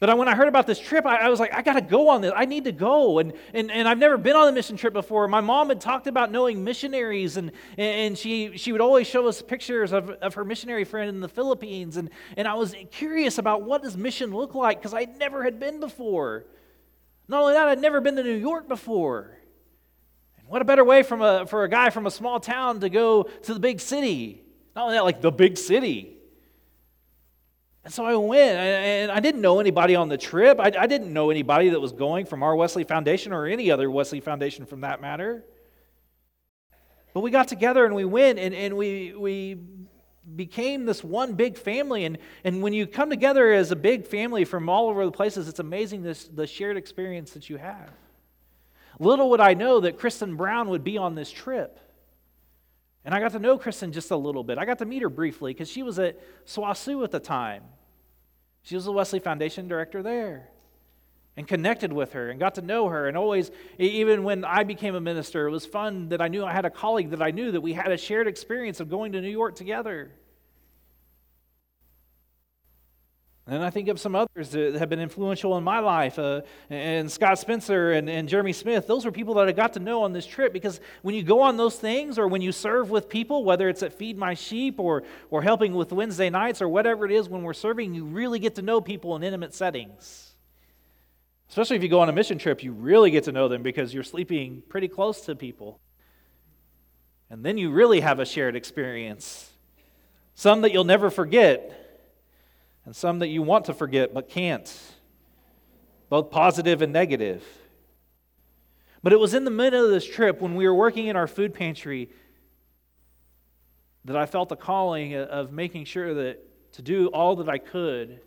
But 0.00 0.16
when 0.16 0.28
I 0.28 0.34
heard 0.34 0.48
about 0.48 0.66
this 0.66 0.78
trip, 0.78 1.04
I, 1.04 1.16
I 1.16 1.28
was 1.28 1.38
like, 1.38 1.52
I 1.52 1.60
got 1.60 1.74
to 1.74 1.82
go 1.82 2.08
on 2.08 2.22
this. 2.22 2.32
I 2.34 2.46
need 2.46 2.64
to 2.64 2.72
go. 2.72 3.18
And, 3.18 3.34
and, 3.52 3.70
and 3.70 3.86
I've 3.86 3.98
never 3.98 4.16
been 4.16 4.34
on 4.34 4.48
a 4.48 4.52
mission 4.52 4.78
trip 4.78 4.94
before. 4.94 5.28
My 5.28 5.42
mom 5.42 5.68
had 5.68 5.78
talked 5.78 6.06
about 6.06 6.32
knowing 6.32 6.64
missionaries, 6.64 7.36
and, 7.36 7.52
and 7.76 8.16
she, 8.16 8.56
she 8.56 8.72
would 8.72 8.80
always 8.80 9.06
show 9.06 9.28
us 9.28 9.42
pictures 9.42 9.92
of, 9.92 10.08
of 10.08 10.34
her 10.34 10.44
missionary 10.44 10.84
friend 10.84 11.10
in 11.10 11.20
the 11.20 11.28
Philippines. 11.28 11.98
And, 11.98 12.08
and 12.38 12.48
I 12.48 12.54
was 12.54 12.74
curious 12.90 13.36
about 13.36 13.62
what 13.62 13.82
does 13.82 13.94
mission 13.94 14.34
look 14.34 14.54
like 14.54 14.78
because 14.78 14.94
I 14.94 15.04
never 15.04 15.44
had 15.44 15.60
been 15.60 15.80
before. 15.80 16.46
Not 17.28 17.42
only 17.42 17.52
that, 17.52 17.68
I'd 17.68 17.78
never 17.78 18.00
been 18.00 18.16
to 18.16 18.22
New 18.22 18.36
York 18.36 18.68
before. 18.68 19.36
And 20.38 20.48
what 20.48 20.62
a 20.62 20.64
better 20.64 20.84
way 20.84 21.02
from 21.02 21.20
a, 21.20 21.44
for 21.44 21.64
a 21.64 21.68
guy 21.68 21.90
from 21.90 22.06
a 22.06 22.10
small 22.10 22.40
town 22.40 22.80
to 22.80 22.88
go 22.88 23.24
to 23.24 23.52
the 23.52 23.60
big 23.60 23.80
city. 23.80 24.44
Not 24.74 24.84
only 24.84 24.96
that, 24.96 25.04
like 25.04 25.20
the 25.20 25.30
big 25.30 25.58
city. 25.58 26.16
And 27.84 27.92
so 27.92 28.04
I 28.04 28.14
went, 28.14 28.58
and 28.58 29.10
I 29.10 29.20
didn't 29.20 29.40
know 29.40 29.58
anybody 29.58 29.96
on 29.96 30.08
the 30.08 30.18
trip. 30.18 30.60
I, 30.60 30.70
I, 30.78 30.86
didn't 30.86 31.12
know 31.12 31.30
anybody 31.30 31.70
that 31.70 31.80
was 31.80 31.92
going 31.92 32.26
from 32.26 32.42
our 32.42 32.54
Wesley 32.54 32.84
Foundation 32.84 33.32
or 33.32 33.46
any 33.46 33.70
other 33.70 33.90
Wesley 33.90 34.20
Foundation 34.20 34.66
from 34.66 34.82
that 34.82 35.00
matter. 35.00 35.44
But 37.14 37.20
we 37.20 37.30
got 37.30 37.48
together 37.48 37.86
and 37.86 37.94
we 37.94 38.04
went, 38.04 38.38
and, 38.38 38.54
and 38.54 38.76
we, 38.76 39.14
we 39.14 39.58
became 40.36 40.84
this 40.84 41.02
one 41.02 41.34
big 41.34 41.56
family. 41.56 42.04
And, 42.04 42.18
and 42.44 42.62
when 42.62 42.74
you 42.74 42.86
come 42.86 43.08
together 43.08 43.50
as 43.52 43.70
a 43.70 43.76
big 43.76 44.06
family 44.06 44.44
from 44.44 44.68
all 44.68 44.90
over 44.90 45.04
the 45.04 45.10
places, 45.10 45.48
it's 45.48 45.58
amazing 45.58 46.02
this, 46.02 46.24
the 46.28 46.46
shared 46.46 46.76
experience 46.76 47.32
that 47.32 47.48
you 47.48 47.56
have. 47.56 47.90
Little 48.98 49.30
would 49.30 49.40
I 49.40 49.54
know 49.54 49.80
that 49.80 49.98
Kristen 49.98 50.36
Brown 50.36 50.68
would 50.68 50.84
be 50.84 50.98
on 50.98 51.14
this 51.14 51.30
trip. 51.30 51.80
And 53.04 53.14
I 53.14 53.20
got 53.20 53.32
to 53.32 53.38
know 53.38 53.56
Kristen 53.56 53.92
just 53.92 54.10
a 54.10 54.16
little 54.16 54.44
bit. 54.44 54.58
I 54.58 54.64
got 54.64 54.78
to 54.78 54.84
meet 54.84 55.02
her 55.02 55.08
briefly 55.08 55.52
because 55.52 55.70
she 55.70 55.82
was 55.82 55.98
at 55.98 56.18
SWOSU 56.46 57.02
at 57.02 57.10
the 57.10 57.20
time. 57.20 57.62
She 58.62 58.74
was 58.74 58.84
the 58.84 58.92
Wesley 58.92 59.20
Foundation 59.20 59.68
director 59.68 60.02
there 60.02 60.50
and 61.36 61.48
connected 61.48 61.92
with 61.92 62.12
her 62.12 62.28
and 62.28 62.38
got 62.38 62.56
to 62.56 62.62
know 62.62 62.88
her. 62.88 63.08
And 63.08 63.16
always, 63.16 63.50
even 63.78 64.24
when 64.24 64.44
I 64.44 64.64
became 64.64 64.94
a 64.94 65.00
minister, 65.00 65.46
it 65.46 65.50
was 65.50 65.64
fun 65.64 66.10
that 66.10 66.20
I 66.20 66.28
knew 66.28 66.44
I 66.44 66.52
had 66.52 66.66
a 66.66 66.70
colleague 66.70 67.10
that 67.10 67.22
I 67.22 67.30
knew 67.30 67.52
that 67.52 67.62
we 67.62 67.72
had 67.72 67.90
a 67.90 67.96
shared 67.96 68.26
experience 68.26 68.80
of 68.80 68.90
going 68.90 69.12
to 69.12 69.20
New 69.22 69.30
York 69.30 69.54
together. 69.54 70.12
And 73.50 73.64
I 73.64 73.70
think 73.70 73.88
of 73.88 73.98
some 73.98 74.14
others 74.14 74.50
that 74.50 74.76
have 74.76 74.88
been 74.88 75.00
influential 75.00 75.58
in 75.58 75.64
my 75.64 75.80
life, 75.80 76.20
uh, 76.20 76.42
and 76.70 77.10
Scott 77.10 77.36
Spencer 77.36 77.90
and, 77.90 78.08
and 78.08 78.28
Jeremy 78.28 78.52
Smith. 78.52 78.86
Those 78.86 79.04
were 79.04 79.10
people 79.10 79.34
that 79.34 79.48
I 79.48 79.52
got 79.52 79.72
to 79.72 79.80
know 79.80 80.04
on 80.04 80.12
this 80.12 80.24
trip 80.24 80.52
because 80.52 80.80
when 81.02 81.16
you 81.16 81.24
go 81.24 81.40
on 81.40 81.56
those 81.56 81.76
things 81.76 82.16
or 82.16 82.28
when 82.28 82.42
you 82.42 82.52
serve 82.52 82.90
with 82.90 83.08
people, 83.08 83.42
whether 83.42 83.68
it's 83.68 83.82
at 83.82 83.92
Feed 83.92 84.16
My 84.16 84.34
Sheep 84.34 84.78
or, 84.78 85.02
or 85.30 85.42
helping 85.42 85.74
with 85.74 85.90
Wednesday 85.90 86.30
nights 86.30 86.62
or 86.62 86.68
whatever 86.68 87.04
it 87.04 87.10
is, 87.10 87.28
when 87.28 87.42
we're 87.42 87.52
serving, 87.52 87.92
you 87.92 88.04
really 88.04 88.38
get 88.38 88.54
to 88.54 88.62
know 88.62 88.80
people 88.80 89.16
in 89.16 89.24
intimate 89.24 89.52
settings. 89.52 90.30
Especially 91.48 91.74
if 91.74 91.82
you 91.82 91.88
go 91.88 91.98
on 91.98 92.08
a 92.08 92.12
mission 92.12 92.38
trip, 92.38 92.62
you 92.62 92.70
really 92.70 93.10
get 93.10 93.24
to 93.24 93.32
know 93.32 93.48
them 93.48 93.64
because 93.64 93.92
you're 93.92 94.04
sleeping 94.04 94.62
pretty 94.68 94.86
close 94.86 95.22
to 95.22 95.34
people. 95.34 95.80
And 97.28 97.44
then 97.44 97.58
you 97.58 97.72
really 97.72 97.98
have 97.98 98.20
a 98.20 98.24
shared 98.24 98.54
experience, 98.54 99.50
some 100.36 100.60
that 100.60 100.70
you'll 100.70 100.84
never 100.84 101.10
forget 101.10 101.79
and 102.84 102.94
some 102.94 103.18
that 103.20 103.28
you 103.28 103.42
want 103.42 103.66
to 103.66 103.74
forget 103.74 104.14
but 104.14 104.28
can't, 104.28 104.74
both 106.08 106.30
positive 106.30 106.82
and 106.82 106.92
negative. 106.92 107.44
But 109.02 109.12
it 109.12 109.20
was 109.20 109.34
in 109.34 109.44
the 109.44 109.50
middle 109.50 109.84
of 109.84 109.90
this 109.90 110.06
trip 110.06 110.40
when 110.40 110.54
we 110.54 110.66
were 110.66 110.74
working 110.74 111.06
in 111.06 111.16
our 111.16 111.26
food 111.26 111.54
pantry 111.54 112.10
that 114.04 114.16
I 114.16 114.26
felt 114.26 114.48
the 114.48 114.56
calling 114.56 115.14
of 115.14 115.52
making 115.52 115.84
sure 115.84 116.14
that 116.14 116.72
to 116.72 116.82
do 116.82 117.08
all 117.08 117.36
that 117.36 117.48
I 117.48 117.58
could 117.58 118.20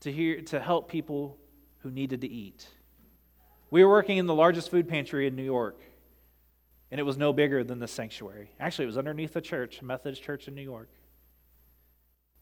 to 0.00 0.12
hear 0.12 0.42
to 0.42 0.60
help 0.60 0.90
people 0.90 1.38
who 1.78 1.90
needed 1.90 2.20
to 2.22 2.28
eat. 2.28 2.66
We 3.70 3.84
were 3.84 3.90
working 3.90 4.18
in 4.18 4.26
the 4.26 4.34
largest 4.34 4.70
food 4.70 4.88
pantry 4.88 5.26
in 5.26 5.36
New 5.36 5.42
York, 5.42 5.80
and 6.90 7.00
it 7.00 7.04
was 7.04 7.16
no 7.16 7.32
bigger 7.32 7.64
than 7.64 7.78
the 7.78 7.88
sanctuary. 7.88 8.50
Actually, 8.60 8.84
it 8.84 8.88
was 8.88 8.98
underneath 8.98 9.32
the 9.32 9.40
church, 9.40 9.82
Methodist 9.82 10.22
Church 10.22 10.48
in 10.48 10.54
New 10.54 10.62
York. 10.62 10.88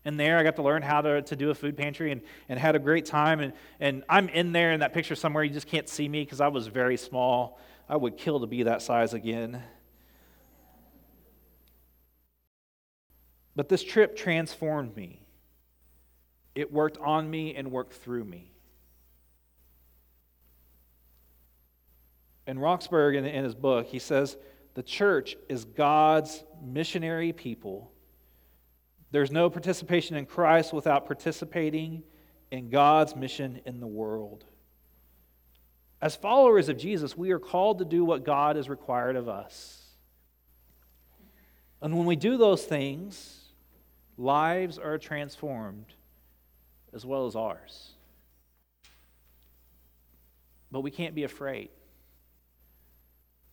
And 0.05 0.21
there 0.21 0.39
I 0.39 0.43
got 0.43 0.57
to 0.57 0.63
learn 0.63 0.83
how 0.83 1.01
to, 1.01 1.23
to 1.23 1.37
do 1.37 1.51
a 1.51 1.55
food 1.55 1.77
pantry 1.77 2.13
and, 2.13 2.21
and 2.49 2.59
had 2.59 2.77
a 2.77 2.79
great 2.79 3.07
time. 3.07 3.41
And, 3.41 3.53
and 3.81 4.05
I'm 4.09 4.29
in 4.29 4.53
there 4.53 4.73
in 4.73 4.81
that 4.81 4.93
picture 4.93 5.15
somewhere. 5.15 5.45
You 5.45 5.53
just 5.53 5.67
can't 5.67 5.89
see 5.89 6.09
me 6.09 6.25
because 6.25 6.41
I 6.41 6.49
was 6.49 6.67
very 6.67 6.99
small. 6.99 7.59
I 7.89 7.97
would 7.97 8.19
kill 8.19 8.41
to 8.41 8.47
be 8.47 8.65
that 8.65 8.83
size 8.83 9.15
again. 9.15 9.63
But 13.57 13.69
this 13.69 13.83
trip 13.83 14.17
transformed 14.17 14.95
me. 14.97 15.23
It 16.55 16.73
worked 16.73 16.99
on 16.99 17.31
me 17.31 17.55
and 17.55 17.71
worked 17.71 17.95
through 17.95 18.25
me. 18.25 18.53
In 22.47 22.59
Roxburgh, 22.59 23.17
in, 23.17 23.25
in 23.25 23.45
his 23.45 23.55
book, 23.55 23.87
he 23.87 23.99
says, 23.99 24.37
The 24.75 24.83
church 24.83 25.37
is 25.49 25.65
God's 25.65 26.45
missionary 26.63 27.33
people 27.33 27.94
there's 29.15 29.31
no 29.31 29.49
participation 29.49 30.17
in 30.17 30.27
Christ 30.27 30.73
without 30.73 31.07
participating 31.07 32.03
in 32.51 32.69
God's 32.69 33.15
mission 33.15 33.61
in 33.65 33.79
the 33.79 33.87
world. 33.87 34.45
As 36.03 36.17
followers 36.17 36.69
of 36.69 36.77
Jesus, 36.77 37.17
we 37.17 37.31
are 37.31 37.39
called 37.39 37.79
to 37.79 37.85
do 37.85 38.05
what 38.05 38.25
God 38.25 38.57
has 38.57 38.69
required 38.69 39.15
of 39.15 39.29
us. 39.29 39.85
And 41.81 41.97
when 41.97 42.07
we 42.07 42.17
do 42.17 42.37
those 42.37 42.65
things, 42.65 43.53
lives 44.19 44.81
are 44.81 44.99
transformed 44.99 45.95
as 46.93 47.07
well 47.07 47.29
as 47.29 47.37
ours. 47.37 47.93
But 50.73 50.81
we 50.81 50.91
can't 50.91 51.15
be 51.15 51.23
afraid. 51.23 51.71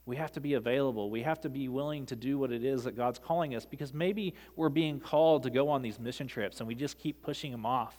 We 0.06 0.16
have 0.16 0.32
to 0.34 0.42
be 0.42 0.56
available. 0.56 1.10
We 1.12 1.22
have 1.22 1.42
to 1.42 1.50
be 1.50 1.68
willing 1.68 2.06
to 2.08 2.16
do 2.16 2.38
what 2.38 2.52
it 2.52 2.66
is 2.66 2.86
that 2.86 2.98
God's 2.98 3.20
calling 3.20 3.56
us 3.56 3.66
because 3.66 3.94
maybe 3.94 4.34
we're 4.56 4.70
being 4.70 5.00
called 5.00 5.44
to 5.44 5.50
go 5.50 5.70
on 5.70 5.82
these 5.82 6.00
mission 6.00 6.28
trips 6.28 6.60
and 6.60 6.68
we 6.68 6.76
just 6.76 6.98
keep 6.98 7.22
pushing 7.22 7.52
them 7.52 7.66
off 7.66 7.96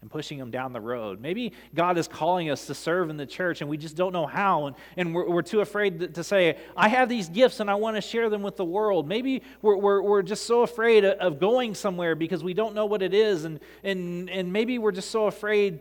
and 0.00 0.10
pushing 0.10 0.38
them 0.38 0.50
down 0.50 0.72
the 0.72 0.80
road. 0.80 1.20
Maybe 1.20 1.52
God 1.74 1.96
is 1.96 2.08
calling 2.08 2.50
us 2.50 2.66
to 2.66 2.74
serve 2.74 3.10
in 3.10 3.16
the 3.16 3.26
church 3.26 3.60
and 3.60 3.68
we 3.70 3.76
just 3.76 3.96
don't 3.96 4.12
know 4.12 4.26
how 4.26 4.66
and, 4.66 4.76
and 4.96 5.14
we're, 5.14 5.28
we're 5.28 5.42
too 5.42 5.60
afraid 5.60 6.14
to, 6.14 6.24
say, 6.24 6.56
I 6.76 6.88
have 6.88 7.08
these 7.08 7.28
gifts 7.28 7.60
and 7.60 7.70
I 7.70 7.76
want 7.76 7.96
to 7.96 8.00
share 8.00 8.28
them 8.30 8.42
with 8.42 8.56
the 8.56 8.64
world. 8.64 9.06
Maybe 9.06 9.42
we're, 9.60 9.76
we're, 9.76 10.02
we're 10.02 10.22
just 10.22 10.46
so 10.46 10.62
afraid 10.62 11.04
of 11.04 11.38
going 11.38 11.74
somewhere 11.74 12.16
because 12.16 12.42
we 12.42 12.54
don't 12.54 12.74
know 12.74 12.86
what 12.86 13.02
it 13.02 13.14
is 13.14 13.44
and, 13.44 13.60
and, 13.84 14.28
and 14.28 14.52
maybe 14.52 14.78
we're 14.78 14.90
just 14.90 15.10
so 15.10 15.26
afraid 15.26 15.80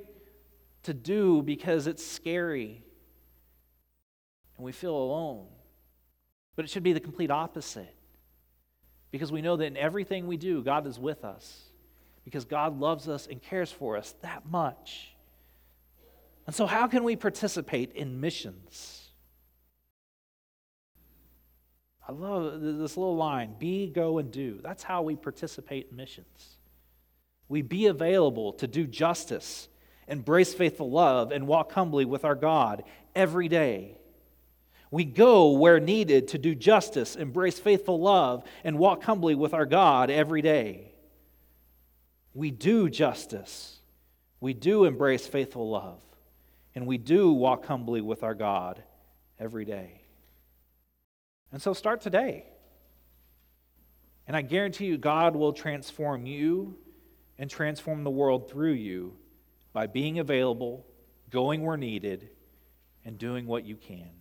to 0.84 0.94
do 0.94 1.42
because 1.42 1.88
it's 1.88 2.06
scary 2.06 2.84
and 4.58 4.66
we 4.66 4.72
feel 4.72 4.96
alone. 4.96 5.48
But 6.62 6.66
it 6.66 6.70
should 6.70 6.84
be 6.84 6.94
the 6.94 7.00
complete 7.00 7.32
opposite. 7.32 7.96
Because 9.10 9.32
we 9.32 9.42
know 9.42 9.58
that 9.58 9.66
in 9.66 9.78
everything 9.78 10.28
we 10.28 10.38
do, 10.38 10.62
God 10.62 10.86
is 10.86 11.00
with 11.00 11.26
us. 11.26 11.60
Because 12.24 12.46
God 12.46 12.80
loves 12.80 13.10
us 13.10 13.26
and 13.26 13.42
cares 13.42 13.72
for 13.72 13.98
us 13.98 14.14
that 14.22 14.46
much. 14.46 15.16
And 16.46 16.56
so, 16.56 16.68
how 16.68 16.86
can 16.86 17.04
we 17.04 17.16
participate 17.16 17.94
in 17.94 18.22
missions? 18.22 19.10
I 22.08 22.12
love 22.12 22.62
this 22.62 22.96
little 22.96 23.18
line 23.18 23.56
be, 23.58 23.88
go, 23.88 24.20
and 24.20 24.32
do. 24.32 24.60
That's 24.62 24.84
how 24.84 25.02
we 25.02 25.16
participate 25.16 25.88
in 25.90 25.98
missions. 25.98 26.58
We 27.50 27.64
be 27.64 27.88
available 27.88 28.54
to 28.54 28.68
do 28.68 28.86
justice, 28.86 29.68
embrace 30.08 30.54
faithful 30.54 30.92
love, 30.92 31.32
and 31.32 31.48
walk 31.48 31.72
humbly 31.72 32.06
with 32.06 32.24
our 32.24 32.36
God 32.36 32.84
every 33.16 33.48
day. 33.48 33.98
We 34.92 35.06
go 35.06 35.52
where 35.52 35.80
needed 35.80 36.28
to 36.30 36.38
do 36.38 36.54
justice, 36.54 37.16
embrace 37.16 37.58
faithful 37.58 38.00
love, 38.00 38.44
and 38.66 38.78
walk 38.78 39.04
humbly 39.04 39.36
with 39.36 39.54
our 39.54 39.66
God 39.66 40.10
every 40.10 40.42
day. 40.42 40.92
We 42.34 42.52
do 42.52 42.90
justice. 42.90 43.80
We 44.42 44.54
do 44.54 44.84
embrace 44.84 45.26
faithful 45.26 45.70
love. 45.70 46.02
And 46.76 46.86
we 46.86 46.98
do 46.98 47.32
walk 47.32 47.66
humbly 47.66 48.02
with 48.02 48.22
our 48.22 48.34
God 48.34 48.84
every 49.40 49.64
day. 49.64 50.02
And 51.54 51.62
so 51.62 51.74
start 51.74 52.02
today. 52.02 52.46
And 54.28 54.36
I 54.36 54.42
guarantee 54.42 54.86
you, 54.86 54.98
God 54.98 55.36
will 55.36 55.54
transform 55.54 56.26
you 56.26 56.78
and 57.38 57.50
transform 57.50 58.04
the 58.04 58.12
world 58.12 58.50
through 58.50 58.74
you 58.74 59.16
by 59.74 59.88
being 59.88 60.20
available, 60.20 60.86
going 61.30 61.64
where 61.64 61.78
needed, 61.78 62.30
and 63.06 63.18
doing 63.18 63.48
what 63.48 63.66
you 63.66 63.76
can. 63.76 64.21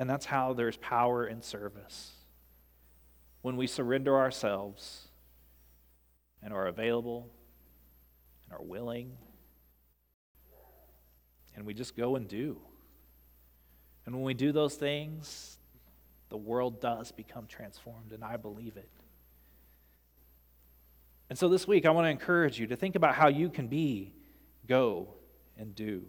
And 0.00 0.08
that's 0.08 0.24
how 0.24 0.54
there's 0.54 0.78
power 0.78 1.26
in 1.26 1.42
service. 1.42 2.12
When 3.42 3.58
we 3.58 3.66
surrender 3.66 4.16
ourselves 4.16 5.08
and 6.42 6.54
are 6.54 6.66
available 6.68 7.28
and 8.42 8.58
are 8.58 8.64
willing, 8.64 9.12
and 11.54 11.66
we 11.66 11.74
just 11.74 11.94
go 11.98 12.16
and 12.16 12.26
do. 12.26 12.62
And 14.06 14.14
when 14.14 14.24
we 14.24 14.32
do 14.32 14.52
those 14.52 14.74
things, 14.74 15.58
the 16.30 16.38
world 16.38 16.80
does 16.80 17.12
become 17.12 17.46
transformed, 17.46 18.12
and 18.12 18.24
I 18.24 18.38
believe 18.38 18.78
it. 18.78 18.88
And 21.28 21.38
so 21.38 21.50
this 21.50 21.68
week, 21.68 21.84
I 21.84 21.90
want 21.90 22.06
to 22.06 22.10
encourage 22.10 22.58
you 22.58 22.68
to 22.68 22.76
think 22.76 22.96
about 22.96 23.16
how 23.16 23.28
you 23.28 23.50
can 23.50 23.68
be, 23.68 24.14
go, 24.66 25.08
and 25.58 25.74
do. 25.74 26.06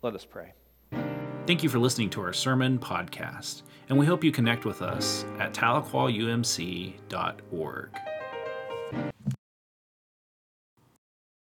Let 0.00 0.14
us 0.14 0.24
pray. 0.24 0.52
Thank 1.50 1.64
you 1.64 1.68
for 1.68 1.80
listening 1.80 2.10
to 2.10 2.20
our 2.20 2.32
sermon 2.32 2.78
podcast, 2.78 3.62
and 3.88 3.98
we 3.98 4.06
hope 4.06 4.22
you 4.22 4.30
connect 4.30 4.64
with 4.64 4.82
us 4.82 5.24
at 5.40 5.52
tahlequahumc.org. 5.52 7.88